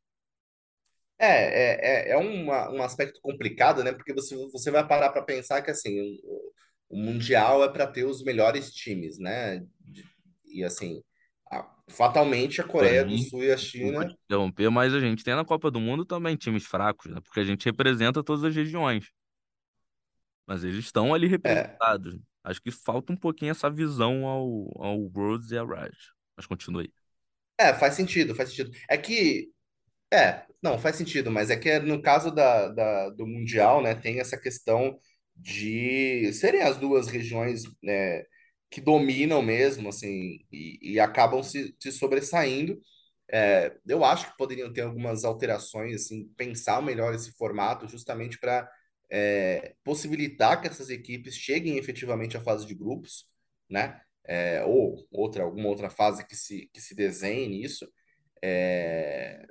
É, 1.19 1.28
é, 1.28 1.80
é, 1.82 2.12
é 2.12 2.17
uma, 2.17 2.72
um 2.72 2.82
aspecto 2.82 3.19
complicado, 3.22 3.84
né? 3.84 3.91
Porque 3.91 4.13
você, 4.13 4.36
você 4.52 4.72
vai 4.72 4.88
parar 4.88 5.10
para 5.10 5.22
pensar 5.22 5.62
que 5.62 5.69
assim, 5.69 6.17
o, 6.24 6.54
o 6.89 6.98
Mundial 6.98 7.63
é 7.63 7.69
para 7.69 7.86
ter 7.86 8.06
os 8.06 8.24
melhores 8.24 8.72
times, 8.72 9.19
né? 9.19 9.63
E 10.45 10.63
assim, 10.63 11.04
a, 11.52 11.69
fatalmente 11.89 12.62
a 12.62 12.63
Coreia 12.63 13.06
do 13.06 13.17
Sul 13.17 13.43
e 13.43 13.52
a 13.52 13.58
China. 13.58 14.10
Interromper, 14.26 14.72
mas 14.72 14.93
a 14.93 15.00
gente 15.00 15.24
tem 15.24 15.36
na 15.36 15.45
Copa 15.45 15.69
do 15.69 15.80
Mundo 15.80 16.06
também 16.06 16.36
times 16.36 16.65
fracos, 16.65 17.12
né? 17.12 17.19
Porque 17.22 17.41
a 17.41 17.45
gente 17.45 17.65
representa 17.65 18.24
todas 18.24 18.43
as 18.43 18.56
regiões. 18.56 19.12
Mas 20.48 20.63
eles 20.63 20.86
estão 20.86 21.13
ali 21.13 21.28
representados. 21.28 22.15
É. 22.15 22.28
Acho 22.43 22.62
que 22.62 22.71
falta 22.71 23.13
um 23.13 23.17
pouquinho 23.17 23.52
essa 23.52 23.69
visão 23.69 24.25
ao, 24.28 24.71
ao 24.84 24.99
Worlds 25.15 25.52
e 25.52 25.58
a 25.58 25.63
Riot. 25.63 25.97
Mas 26.38 26.45
continue 26.47 26.86
aí. 26.86 26.93
É, 27.58 27.73
faz 27.73 27.95
sentido, 27.95 28.34
faz 28.36 28.49
sentido. 28.49 28.71
É 28.89 28.97
que 28.97 29.52
é, 30.13 30.45
não, 30.63 30.80
faz 30.80 30.95
sentido, 30.97 31.32
mas 31.32 31.49
é 31.52 31.58
que 31.58 31.80
no 31.80 32.02
caso 32.02 32.32
da, 32.32 32.69
da- 32.69 33.10
do 33.12 33.28
Mundial, 33.28 33.82
né, 33.84 33.95
tem 33.95 34.19
essa 34.19 34.38
questão 34.39 34.99
de 35.36 36.32
serem 36.34 36.62
as 36.63 36.78
duas 36.78 37.08
regiões, 37.10 37.63
né, 37.84 38.23
que 38.71 38.82
dominam 38.82 39.41
mesmo, 39.41 39.89
assim, 39.89 40.39
e, 40.52 40.80
e 40.95 40.99
acabam 40.99 41.43
se, 41.43 41.75
se 41.80 41.91
sobressaindo. 41.91 42.80
É, 43.32 43.75
eu 43.88 44.04
acho 44.06 44.32
que 44.32 44.38
poderiam 44.38 44.71
ter 44.73 44.82
algumas 44.82 45.25
alterações, 45.25 45.95
assim, 46.06 46.28
pensar 46.38 46.82
melhor 46.82 47.13
esse 47.15 47.32
formato, 47.34 47.88
justamente 47.88 48.39
para 48.39 48.69
possibilitar 49.84 50.62
que 50.62 50.67
essas 50.67 50.89
equipes 50.89 51.36
cheguem 51.36 51.78
efetivamente 51.78 52.38
à 52.38 52.41
fase 52.41 52.65
de 52.65 52.76
grupos, 52.76 53.26
né? 53.69 54.02
É, 54.26 54.63
ou 54.63 55.08
outra, 55.12 55.43
alguma 55.43 55.67
outra 55.69 55.89
fase 55.89 56.26
que 56.28 56.36
se, 56.36 56.69
que 56.74 56.82
se 56.82 56.95
desenhe 56.95 57.48
nisso. 57.48 57.88
É, 58.43 59.45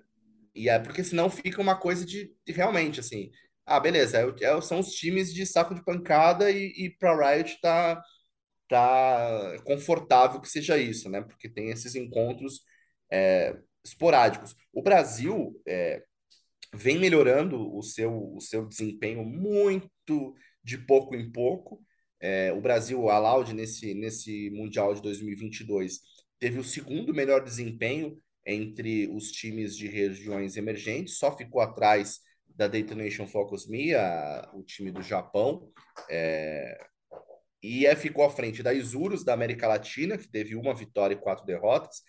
e 0.55 0.69
é 0.69 0.79
porque 0.79 1.05
senão 1.05 1.31
fica 1.31 1.61
uma 1.61 1.77
coisa 1.79 2.05
de, 2.07 2.35
de 2.47 2.53
realmente 2.53 3.01
assim, 3.01 3.31
ah, 3.67 3.81
beleza, 3.81 4.19
é, 4.19 4.45
é, 4.45 4.61
são 4.61 4.81
os 4.81 4.93
times 4.93 5.33
de 5.33 5.47
saco 5.47 5.75
de 5.75 5.85
pancada 5.85 6.51
e, 6.51 6.73
e 6.77 6.91
para 6.91 7.35
Riot 7.35 7.61
tá 7.61 8.03
tá 8.69 9.57
confortável 9.65 10.41
que 10.41 10.49
seja 10.49 10.79
isso, 10.79 11.09
né? 11.11 11.23
Porque 11.23 11.49
tem 11.49 11.71
esses 11.71 11.95
encontros 11.95 12.63
é, 13.11 13.57
esporádicos. 13.85 14.55
O 14.73 14.83
Brasil 14.83 15.61
é, 15.67 16.03
vem 16.75 16.99
melhorando 16.99 17.75
o 17.77 17.83
seu, 17.83 18.35
o 18.35 18.41
seu 18.41 18.67
desempenho 18.67 19.25
muito 19.25 20.35
de 20.63 20.79
pouco 20.79 21.15
em 21.15 21.31
pouco. 21.31 21.83
É, 22.21 22.53
o 22.53 22.61
Brasil, 22.61 23.09
a 23.09 23.19
Loud, 23.19 23.53
nesse, 23.55 23.95
nesse 23.95 24.51
Mundial 24.51 24.95
de 24.95 25.03
2022, 25.03 26.01
teve 26.39 26.59
o 26.59 26.65
segundo 26.65 27.15
melhor 27.15 27.43
desempenho 27.43 28.21
entre 28.45 29.09
os 29.09 29.31
times 29.31 29.77
de 29.77 29.87
regiões 29.87 30.57
emergentes, 30.57 31.19
só 31.19 31.37
ficou 31.37 31.61
atrás 31.61 32.21
da 32.49 32.67
Detonation 32.67 33.27
Focus 33.27 33.69
Me, 33.69 33.95
a, 33.95 34.51
o 34.55 34.63
time 34.63 34.91
do 34.91 35.03
Japão, 35.03 35.71
é, 36.11 36.79
e 37.63 37.87
é, 37.87 37.95
ficou 37.95 38.25
à 38.25 38.31
frente 38.31 38.63
da 38.63 38.73
Isurus, 38.73 39.25
da 39.25 39.35
América 39.35 39.69
Latina, 39.69 40.17
que 40.17 40.29
teve 40.29 40.57
uma 40.57 40.75
vitória 40.75 41.15
e 41.15 41.21
quatro 41.21 41.45
derrotas, 41.45 42.03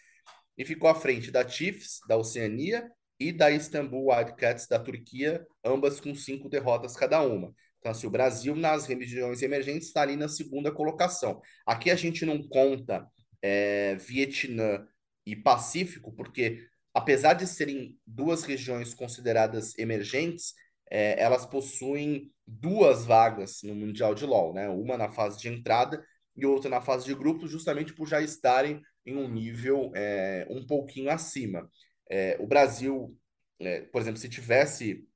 e 0.58 0.66
ficou 0.66 0.90
à 0.90 0.96
frente 0.96 1.32
da 1.32 1.48
Chiefs, 1.48 2.00
da 2.08 2.18
Oceania, 2.18 2.90
e 3.20 3.32
da 3.32 3.52
Istanbul 3.52 4.12
Wildcats, 4.12 4.68
da 4.68 4.80
Turquia, 4.80 5.46
ambas 5.64 6.00
com 6.00 6.16
cinco 6.16 6.48
derrotas 6.48 6.96
cada 6.96 7.22
uma. 7.22 7.54
Então, 7.80 7.92
assim, 7.92 8.08
o 8.08 8.12
Brasil, 8.12 8.56
nas 8.56 8.86
regiões 8.86 9.42
emergentes, 9.42 9.88
está 9.88 10.02
ali 10.02 10.16
na 10.16 10.28
segunda 10.28 10.72
colocação. 10.72 11.42
Aqui 11.66 11.90
a 11.92 11.96
gente 11.96 12.26
não 12.26 12.42
conta 12.42 13.08
é, 13.42 13.96
Vietnã 13.96 14.86
e 15.26 15.36
Pacífico, 15.36 16.14
porque 16.14 16.66
apesar 16.94 17.34
de 17.34 17.48
serem 17.48 17.98
duas 18.06 18.44
regiões 18.44 18.94
consideradas 18.94 19.78
emergentes, 19.78 20.54
é, 20.90 21.22
elas 21.22 21.46
possuem 21.46 22.32
duas 22.46 23.06
vagas 23.06 23.62
no 23.64 23.76
Mundial 23.76 24.16
de 24.16 24.26
LoL, 24.26 24.54
né? 24.54 24.68
Uma 24.70 24.98
na 24.98 25.10
fase 25.10 25.40
de 25.40 25.48
entrada 25.48 26.04
e 26.36 26.46
outra 26.46 26.70
na 26.70 26.82
fase 26.82 27.06
de 27.06 27.14
grupos, 27.14 27.52
justamente 27.52 27.94
por 27.94 28.08
já 28.08 28.22
estarem 28.22 28.82
em 29.06 29.16
um 29.16 29.30
nível 29.30 29.92
é, 29.96 30.48
um 30.50 30.66
pouquinho 30.66 31.12
acima. 31.12 31.70
É, 32.10 32.38
o 32.40 32.48
Brasil, 32.48 33.16
é, 33.60 33.82
por 33.82 34.02
exemplo, 34.02 34.20
se 34.20 34.30
tivesse 34.30 35.08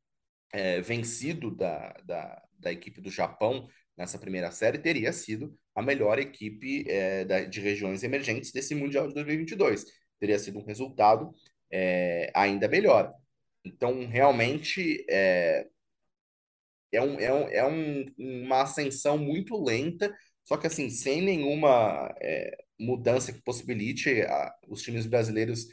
é, 0.54 0.82
vencido 0.82 1.52
da, 1.52 1.94
da, 2.06 2.44
da 2.60 2.72
equipe 2.72 3.02
do 3.02 3.10
Japão 3.10 3.68
nessa 3.98 4.20
primeira 4.20 4.52
série, 4.52 4.78
teria 4.78 5.12
sido 5.12 5.58
a 5.76 5.82
melhor 5.82 6.20
equipe 6.20 6.86
é, 6.88 7.26
da, 7.26 7.42
de 7.46 7.60
regiões 7.60 8.04
emergentes 8.04 8.52
desse 8.52 8.76
Mundial 8.76 9.08
de 9.08 9.14
2022 9.16 9.86
teria 10.24 10.40
sido 10.40 10.60
um 10.60 10.64
resultado 10.66 11.36
é, 11.70 12.32
ainda 12.34 12.70
melhor. 12.70 13.14
Então, 13.66 14.08
realmente, 14.08 15.06
é, 15.10 15.68
é, 16.94 17.02
um, 17.02 17.20
é, 17.20 17.34
um, 17.34 17.48
é 17.50 17.68
um, 17.68 18.06
uma 18.18 18.62
ascensão 18.62 19.18
muito 19.18 19.62
lenta, 19.62 20.16
só 20.46 20.56
que 20.56 20.68
assim, 20.68 20.90
sem 20.90 21.22
nenhuma 21.22 22.14
é, 22.22 22.58
mudança 22.80 23.34
que 23.34 23.42
possibilite 23.42 24.22
a, 24.22 24.54
os 24.70 24.82
times 24.82 25.06
brasileiros 25.06 25.68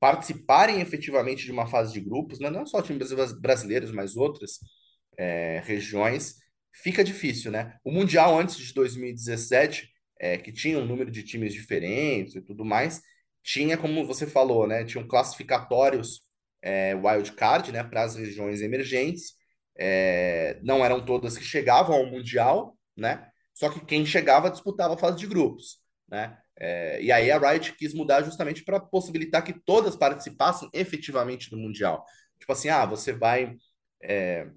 participarem 0.00 0.80
efetivamente 0.80 1.44
de 1.44 1.52
uma 1.52 1.66
fase 1.66 1.92
de 1.92 2.00
grupos, 2.00 2.40
né? 2.40 2.50
não 2.50 2.66
só 2.66 2.80
times 2.82 3.12
brasileiros, 3.38 3.92
mas 3.92 4.16
outras 4.16 4.58
é, 5.18 5.62
regiões, 5.64 6.36
fica 6.72 7.04
difícil, 7.04 7.50
né? 7.50 7.76
O 7.84 7.92
Mundial 7.92 8.38
antes 8.38 8.56
de 8.56 8.72
2017, 8.72 9.88
é, 10.18 10.38
que 10.38 10.52
tinha 10.52 10.78
um 10.78 10.86
número 10.86 11.10
de 11.10 11.22
times 11.22 11.52
diferentes 11.52 12.34
e 12.34 12.40
tudo 12.40 12.64
mais, 12.64 13.02
tinha, 13.42 13.76
como 13.76 14.06
você 14.06 14.26
falou, 14.26 14.66
né? 14.66 14.84
Tinham 14.84 15.06
classificatórios 15.06 16.22
é, 16.62 16.94
wildcard, 16.94 17.72
né? 17.72 17.82
Para 17.84 18.04
as 18.04 18.16
regiões 18.16 18.62
emergentes. 18.62 19.34
É, 19.78 20.58
não 20.62 20.84
eram 20.84 21.04
todas 21.04 21.36
que 21.36 21.44
chegavam 21.44 21.96
ao 21.96 22.06
Mundial, 22.06 22.76
né? 22.96 23.28
Só 23.54 23.68
que 23.70 23.84
quem 23.84 24.06
chegava 24.06 24.50
disputava 24.50 24.94
a 24.94 24.98
fase 24.98 25.18
de 25.18 25.26
grupos, 25.26 25.78
né? 26.08 26.36
É, 26.60 27.02
e 27.02 27.10
aí 27.10 27.30
a 27.30 27.38
Riot 27.38 27.74
quis 27.76 27.94
mudar 27.94 28.22
justamente 28.22 28.62
para 28.62 28.78
possibilitar 28.78 29.42
que 29.42 29.54
todas 29.64 29.96
participassem 29.96 30.68
efetivamente 30.72 31.48
do 31.50 31.56
Mundial. 31.56 32.04
Tipo 32.38 32.52
assim, 32.52 32.68
ah, 32.68 32.84
você 32.84 33.12
vai 33.12 33.56
é, 34.02 34.50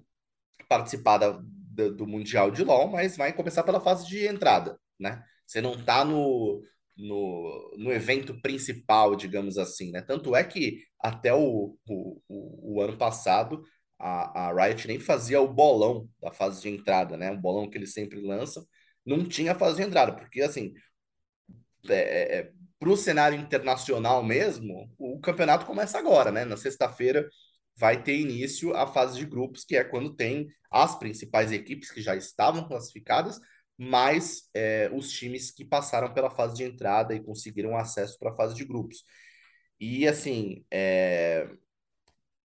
participar 0.68 1.18
da, 1.18 1.40
do, 1.40 1.94
do 1.94 2.06
Mundial 2.06 2.50
de 2.50 2.62
LoL, 2.62 2.88
mas 2.90 3.16
vai 3.16 3.32
começar 3.32 3.62
pela 3.62 3.80
fase 3.80 4.06
de 4.06 4.26
entrada, 4.26 4.78
né? 4.98 5.22
Você 5.46 5.60
não 5.60 5.82
tá 5.82 6.04
no, 6.04 6.62
no, 6.96 7.74
no 7.78 7.92
evento 7.92 8.40
principal, 8.40 9.16
digamos 9.16 9.58
assim, 9.58 9.90
né? 9.90 10.02
Tanto 10.02 10.36
é 10.36 10.44
que 10.44 10.78
até 11.00 11.34
o, 11.34 11.76
o, 11.88 12.20
o, 12.28 12.74
o 12.76 12.80
ano 12.82 12.96
passado 12.96 13.62
a, 13.98 14.48
a 14.48 14.66
Riot 14.66 14.86
nem 14.86 15.00
fazia 15.00 15.40
o 15.40 15.52
bolão 15.52 16.08
da 16.20 16.32
fase 16.32 16.62
de 16.62 16.68
entrada, 16.68 17.16
né? 17.16 17.30
O 17.32 17.40
bolão 17.40 17.68
que 17.68 17.78
eles 17.78 17.92
sempre 17.92 18.20
lançam, 18.20 18.64
não 19.04 19.24
tinha 19.24 19.54
fase 19.54 19.76
de 19.76 19.82
entrada, 19.82 20.14
porque 20.14 20.42
assim, 20.42 20.72
é, 21.90 21.96
é, 21.96 22.38
é 22.38 22.50
para 22.78 22.90
o 22.90 22.96
cenário 22.96 23.38
internacional 23.38 24.22
mesmo, 24.22 24.92
o 24.98 25.18
campeonato 25.20 25.64
começa 25.64 25.98
agora, 25.98 26.30
né? 26.30 26.44
Na 26.44 26.56
sexta-feira 26.56 27.28
vai 27.76 28.02
ter 28.02 28.18
início 28.18 28.74
a 28.74 28.86
fase 28.86 29.18
de 29.18 29.24
grupos, 29.24 29.64
que 29.64 29.76
é 29.76 29.84
quando 29.84 30.14
tem 30.14 30.48
as 30.70 30.98
principais 30.98 31.50
equipes 31.52 31.90
que 31.90 32.02
já 32.02 32.14
estavam 32.14 32.66
classificadas 32.66 33.40
mais 33.76 34.48
é, 34.54 34.90
os 34.92 35.10
times 35.10 35.50
que 35.50 35.64
passaram 35.64 36.12
pela 36.12 36.30
fase 36.30 36.56
de 36.56 36.64
entrada 36.64 37.14
e 37.14 37.22
conseguiram 37.22 37.76
acesso 37.76 38.18
para 38.18 38.30
a 38.30 38.36
fase 38.36 38.54
de 38.54 38.64
grupos. 38.64 39.02
E 39.80 40.06
assim, 40.06 40.64
é, 40.70 41.48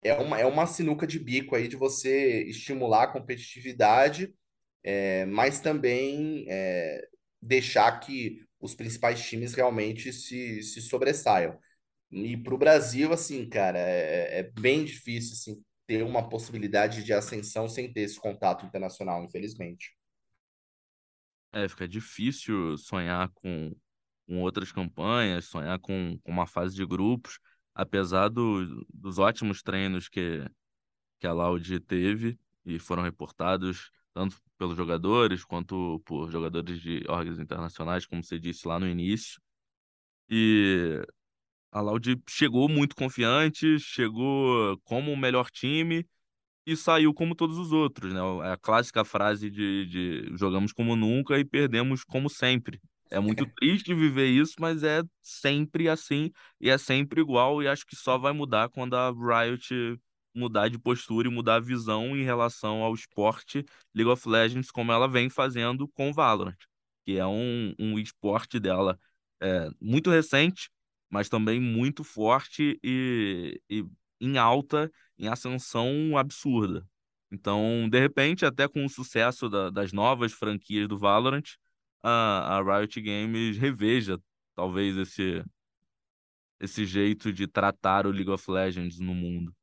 é, 0.02 0.14
uma, 0.16 0.40
é 0.40 0.46
uma 0.46 0.66
sinuca 0.66 1.06
de 1.06 1.20
bico 1.20 1.56
aí 1.56 1.68
de 1.68 1.76
você 1.76 2.44
estimular 2.44 3.04
a 3.04 3.08
competitividade, 3.08 4.34
é, 4.84 5.26
mas 5.26 5.60
também 5.60 6.46
é, 6.50 7.08
deixar 7.42 8.00
que 8.00 8.48
os 8.60 8.76
principais 8.76 9.22
times 9.26 9.54
realmente 9.54 10.12
se, 10.12 10.62
se 10.62 10.82
sobressaiam. 10.82 11.58
E 12.12 12.36
para 12.38 12.56
o 12.56 12.58
Brasil, 12.58 13.14
assim, 13.14 13.48
cara, 13.48 13.80
é, 13.80 14.40
é, 14.40 14.44
bem 14.44 14.84
difícil 14.84 15.34
assim, 15.34 15.64
ter 15.86 16.04
uma 16.04 16.28
possibilidade 16.28 17.04
de 17.04 17.14
ascensão 17.14 17.68
sem 17.70 17.92
ter 17.92 18.02
esse 18.02 18.20
contato 18.20 18.66
internacional, 18.66 19.24
infelizmente. 19.24 19.96
É, 21.52 21.68
fica 21.68 21.88
difícil 21.88 22.78
sonhar 22.78 23.30
com, 23.30 23.76
com 24.28 24.42
outras 24.42 24.72
campanhas, 24.72 25.46
sonhar 25.46 25.80
com, 25.80 26.18
com 26.24 26.32
uma 26.32 26.46
fase 26.46 26.76
de 26.76 26.86
grupos, 26.86 27.40
apesar 27.74 28.30
do, 28.30 28.86
dos 28.94 29.18
ótimos 29.18 29.62
treinos 29.62 30.08
que, 30.10 30.46
que 31.20 31.26
a 31.26 31.34
Laude 31.34 31.80
teve 31.80 32.38
e 32.66 32.78
foram 32.80 33.04
reportados 33.04 33.92
tanto 34.20 34.36
pelos 34.58 34.76
jogadores 34.76 35.46
quanto 35.46 36.02
por 36.06 36.30
jogadores 36.30 36.82
de 36.82 37.06
órgãos 37.08 37.40
internacionais, 37.40 38.06
como 38.06 38.22
você 38.22 38.38
disse 38.38 38.68
lá 38.68 38.78
no 38.78 38.86
início. 38.86 39.40
E 40.30 41.02
a 41.72 41.80
Laude 41.80 42.22
chegou 42.28 42.68
muito 42.68 42.98
confiante, 42.98 43.80
chegou 43.80 44.78
como 44.84 45.14
o 45.14 45.18
melhor 45.18 45.50
time 45.50 46.06
e 46.66 46.76
saiu 46.76 47.14
como 47.14 47.34
todos 47.34 47.58
os 47.58 47.72
outros, 47.72 48.14
né? 48.14 48.20
É 48.44 48.52
a 48.52 48.58
clássica 48.58 49.06
frase 49.06 49.50
de, 49.50 49.86
de 49.86 50.38
jogamos 50.38 50.74
como 50.74 50.98
nunca 50.98 51.40
e 51.40 51.46
perdemos 51.46 52.04
como 52.04 52.30
sempre. 52.30 52.82
É 53.10 53.22
muito 53.22 53.46
triste 53.56 53.94
viver 53.94 54.28
isso, 54.28 54.56
mas 54.60 54.84
é 54.84 55.02
sempre 55.22 55.88
assim 55.88 56.30
e 56.60 56.70
é 56.70 56.78
sempre 56.78 57.22
igual. 57.22 57.64
E 57.64 57.70
acho 57.70 57.86
que 57.86 57.96
só 57.96 58.18
vai 58.18 58.34
mudar 58.34 58.68
quando 58.68 58.96
a 58.96 59.12
Riot 59.12 59.98
mudar 60.34 60.70
de 60.70 60.78
postura 60.78 61.28
e 61.28 61.32
mudar 61.32 61.56
a 61.56 61.60
visão 61.60 62.16
em 62.16 62.24
relação 62.24 62.84
ao 62.84 62.94
esporte 62.94 63.66
League 63.94 64.12
of 64.12 64.28
Legends, 64.28 64.72
como 64.72 64.92
ela 64.92 65.08
vem 65.08 65.30
fazendo 65.30 65.88
com 65.88 66.14
Valorant, 66.14 66.58
que 67.06 67.18
é 67.18 67.26
um, 67.26 67.74
um 67.80 68.00
esporte 68.00 68.60
dela 68.60 69.00
é, 69.42 69.70
muito 69.82 70.10
recente, 70.10 70.70
mas 71.10 71.30
também 71.30 71.60
muito 71.60 72.04
forte 72.04 72.80
e, 72.84 73.60
e 73.70 73.86
em 74.22 74.38
alta, 74.38 74.92
em 75.18 75.28
ascensão 75.28 76.18
absurda. 76.18 76.88
Então, 77.32 77.88
de 77.90 78.00
repente, 78.00 78.46
até 78.46 78.68
com 78.68 78.86
o 78.86 78.90
sucesso 78.90 79.50
da, 79.50 79.70
das 79.70 79.94
novas 79.94 80.34
franquias 80.34 80.88
do 80.88 80.98
Valorant, 80.98 81.44
a, 82.04 82.58
a 82.58 82.80
Riot 82.80 83.02
Games 83.02 83.58
reveja 83.58 84.20
talvez 84.56 84.98
esse, 84.98 85.44
esse 86.60 86.86
jeito 86.86 87.32
de 87.32 87.48
tratar 87.48 88.06
o 88.06 88.12
League 88.12 88.30
of 88.30 88.50
Legends 88.50 89.00
no 89.00 89.14
mundo. 89.14 89.54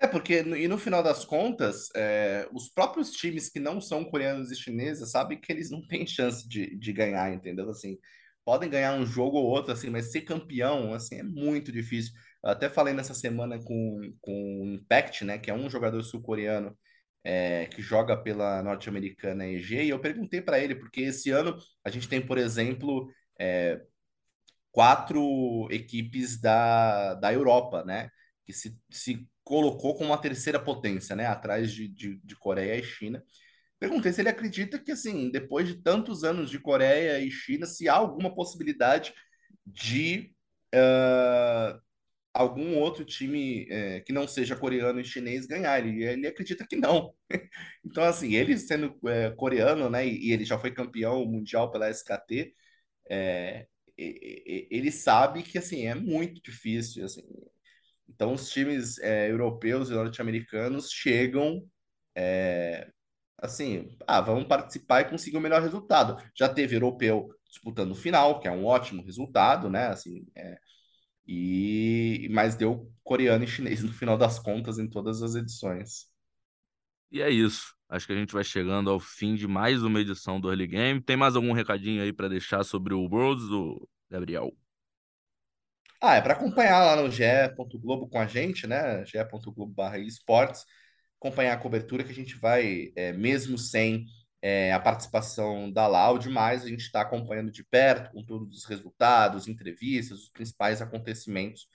É, 0.00 0.06
porque, 0.06 0.40
e 0.42 0.68
no 0.68 0.78
final 0.78 1.02
das 1.02 1.24
contas, 1.24 1.88
é, 1.96 2.48
os 2.52 2.68
próprios 2.68 3.10
times 3.10 3.48
que 3.48 3.58
não 3.58 3.80
são 3.80 4.04
coreanos 4.04 4.50
e 4.50 4.56
chineses 4.56 5.10
sabem 5.10 5.40
que 5.40 5.50
eles 5.50 5.70
não 5.70 5.84
têm 5.86 6.06
chance 6.06 6.48
de, 6.48 6.76
de 6.78 6.92
ganhar, 6.92 7.32
entendeu? 7.32 7.68
Assim, 7.68 7.98
podem 8.44 8.70
ganhar 8.70 8.94
um 8.94 9.04
jogo 9.04 9.36
ou 9.38 9.46
outro, 9.46 9.72
assim, 9.72 9.90
mas 9.90 10.12
ser 10.12 10.22
campeão, 10.22 10.94
assim, 10.94 11.16
é 11.16 11.22
muito 11.24 11.72
difícil. 11.72 12.12
Eu 12.44 12.50
até 12.50 12.70
falei 12.70 12.94
nessa 12.94 13.12
semana 13.12 13.58
com, 13.62 14.00
com 14.20 14.60
o 14.62 14.66
Impact, 14.74 15.24
né, 15.24 15.36
que 15.38 15.50
é 15.50 15.54
um 15.54 15.68
jogador 15.68 16.00
sul-coreano 16.02 16.76
é, 17.24 17.66
que 17.66 17.82
joga 17.82 18.16
pela 18.16 18.62
norte-americana 18.62 19.46
EG, 19.46 19.84
e 19.84 19.88
eu 19.90 19.98
perguntei 20.00 20.40
para 20.40 20.60
ele, 20.60 20.76
porque 20.76 21.02
esse 21.02 21.30
ano 21.30 21.56
a 21.84 21.90
gente 21.90 22.08
tem, 22.08 22.24
por 22.24 22.38
exemplo, 22.38 23.10
é, 23.38 23.80
quatro 24.72 25.68
equipes 25.70 26.40
da, 26.40 27.14
da 27.14 27.32
Europa, 27.32 27.84
né, 27.84 28.10
que 28.48 28.52
se, 28.54 28.80
se 28.88 29.28
colocou 29.44 29.94
como 29.94 30.08
uma 30.08 30.16
terceira 30.16 30.58
potência, 30.58 31.14
né, 31.14 31.26
atrás 31.26 31.70
de, 31.70 31.86
de, 31.86 32.16
de 32.24 32.34
Coreia 32.34 32.78
e 32.78 32.82
China. 32.82 33.22
Perguntei 33.78 34.10
se 34.10 34.22
ele 34.22 34.30
acredita 34.30 34.78
que, 34.78 34.90
assim, 34.90 35.30
depois 35.30 35.68
de 35.68 35.82
tantos 35.82 36.24
anos 36.24 36.50
de 36.50 36.58
Coreia 36.58 37.20
e 37.20 37.30
China, 37.30 37.66
se 37.66 37.90
há 37.90 37.92
alguma 37.92 38.34
possibilidade 38.34 39.12
de 39.66 40.32
uh, 40.74 41.78
algum 42.32 42.78
outro 42.78 43.04
time 43.04 43.68
que 44.06 44.14
não 44.14 44.26
seja 44.26 44.56
coreano 44.56 44.98
e 44.98 45.04
chinês 45.04 45.46
ganhar. 45.46 45.78
Ele, 45.78 46.04
ele 46.04 46.26
acredita 46.26 46.66
que 46.66 46.74
não. 46.76 47.14
então, 47.84 48.04
assim, 48.04 48.34
ele 48.34 48.56
sendo 48.56 48.98
coreano, 49.36 49.90
né, 49.90 50.06
e, 50.08 50.28
e, 50.28 50.32
ele 50.32 50.46
já 50.46 50.58
foi 50.58 50.72
campeão 50.72 51.26
mundial 51.26 51.70
pela 51.70 51.90
SKT, 51.90 52.54
ele 53.98 54.90
sabe 54.90 55.42
que, 55.42 55.58
assim, 55.58 55.86
é 55.86 55.94
muito 55.94 56.40
difícil, 56.42 57.04
assim, 57.04 57.22
então, 58.08 58.32
os 58.32 58.50
times 58.50 58.98
é, 58.98 59.30
europeus 59.30 59.90
e 59.90 59.94
norte-americanos 59.94 60.90
chegam 60.90 61.64
é, 62.16 62.90
assim, 63.38 63.96
ah, 64.06 64.20
vamos 64.20 64.46
participar 64.48 65.02
e 65.02 65.10
conseguir 65.10 65.36
o 65.36 65.40
melhor 65.40 65.62
resultado. 65.62 66.20
Já 66.34 66.48
teve 66.48 66.74
europeu 66.76 67.28
disputando 67.48 67.92
o 67.92 67.94
final, 67.94 68.40
que 68.40 68.48
é 68.48 68.50
um 68.50 68.64
ótimo 68.64 69.02
resultado, 69.04 69.70
né? 69.70 69.86
Assim, 69.88 70.26
é, 70.34 70.58
e 71.26 72.28
mas 72.30 72.56
deu 72.56 72.90
coreano 73.04 73.44
e 73.44 73.46
chinês 73.46 73.82
no 73.84 73.92
final 73.92 74.18
das 74.18 74.38
contas 74.38 74.78
em 74.78 74.88
todas 74.88 75.22
as 75.22 75.34
edições. 75.34 76.06
E 77.10 77.22
é 77.22 77.30
isso. 77.30 77.74
Acho 77.88 78.06
que 78.06 78.12
a 78.12 78.16
gente 78.16 78.34
vai 78.34 78.44
chegando 78.44 78.90
ao 78.90 79.00
fim 79.00 79.34
de 79.34 79.46
mais 79.46 79.82
uma 79.82 80.00
edição 80.00 80.40
do 80.40 80.48
Early 80.48 80.66
Game. 80.66 81.00
Tem 81.00 81.16
mais 81.16 81.36
algum 81.36 81.52
recadinho 81.52 82.02
aí 82.02 82.12
para 82.12 82.28
deixar 82.28 82.64
sobre 82.64 82.92
o 82.92 83.00
Worlds, 83.00 83.48
do 83.48 83.88
Gabriel? 84.10 84.54
Ah, 86.00 86.14
é 86.16 86.20
para 86.20 86.34
acompanhar 86.34 86.78
lá 86.84 87.02
no 87.02 87.10
ge.globo 87.10 88.08
com 88.08 88.18
a 88.20 88.26
gente, 88.26 88.66
né? 88.66 89.04
ge.globo.barra 89.04 89.98
esportes, 89.98 90.64
acompanhar 91.20 91.54
a 91.54 91.56
cobertura 91.56 92.04
que 92.04 92.12
a 92.12 92.14
gente 92.14 92.36
vai, 92.36 92.92
é, 92.94 93.12
mesmo 93.12 93.58
sem 93.58 94.06
é, 94.40 94.72
a 94.72 94.78
participação 94.78 95.70
da 95.72 95.86
Loud, 95.88 96.28
mas 96.28 96.64
a 96.64 96.68
gente 96.68 96.82
está 96.82 97.00
acompanhando 97.00 97.50
de 97.50 97.64
perto, 97.64 98.12
com 98.12 98.24
todos 98.24 98.56
os 98.56 98.64
resultados, 98.64 99.48
entrevistas, 99.48 100.20
os 100.20 100.28
principais 100.28 100.80
acontecimentos 100.80 101.66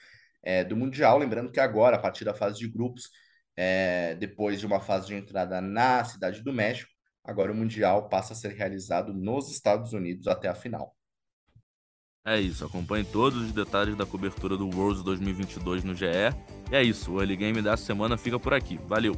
é, 0.42 0.64
do 0.64 0.78
Mundial. 0.78 1.18
Lembrando 1.18 1.52
que 1.52 1.60
agora, 1.60 1.98
a 1.98 2.00
partir 2.00 2.24
da 2.24 2.34
fase 2.34 2.60
de 2.60 2.68
grupos, 2.70 3.10
é, 3.58 4.16
depois 4.16 4.60
de 4.60 4.66
uma 4.66 4.80
fase 4.80 5.08
de 5.08 5.16
entrada 5.16 5.60
na 5.62 6.04
Cidade 6.06 6.42
do 6.42 6.54
México, 6.54 6.90
agora 7.24 7.52
o 7.52 7.56
Mundial 7.56 8.10
passa 8.10 8.34
a 8.34 8.36
ser 8.36 8.54
realizado 8.54 9.14
nos 9.14 9.52
Estados 9.52 9.94
Unidos 9.94 10.28
até 10.28 10.48
a 10.48 10.56
final. 10.56 10.96
É 12.26 12.40
isso, 12.40 12.64
acompanhe 12.64 13.04
todos 13.04 13.42
os 13.42 13.52
detalhes 13.52 13.98
da 13.98 14.06
cobertura 14.06 14.56
do 14.56 14.70
Worlds 14.70 15.04
2022 15.04 15.84
no 15.84 15.94
GE. 15.94 16.06
E 16.72 16.76
é 16.76 16.82
isso, 16.82 17.12
o 17.12 17.20
Early 17.20 17.36
Game 17.36 17.62
dessa 17.62 17.84
semana 17.84 18.18
fica 18.18 18.40
por 18.40 18.54
aqui. 18.54 18.80
Valeu! 18.88 19.14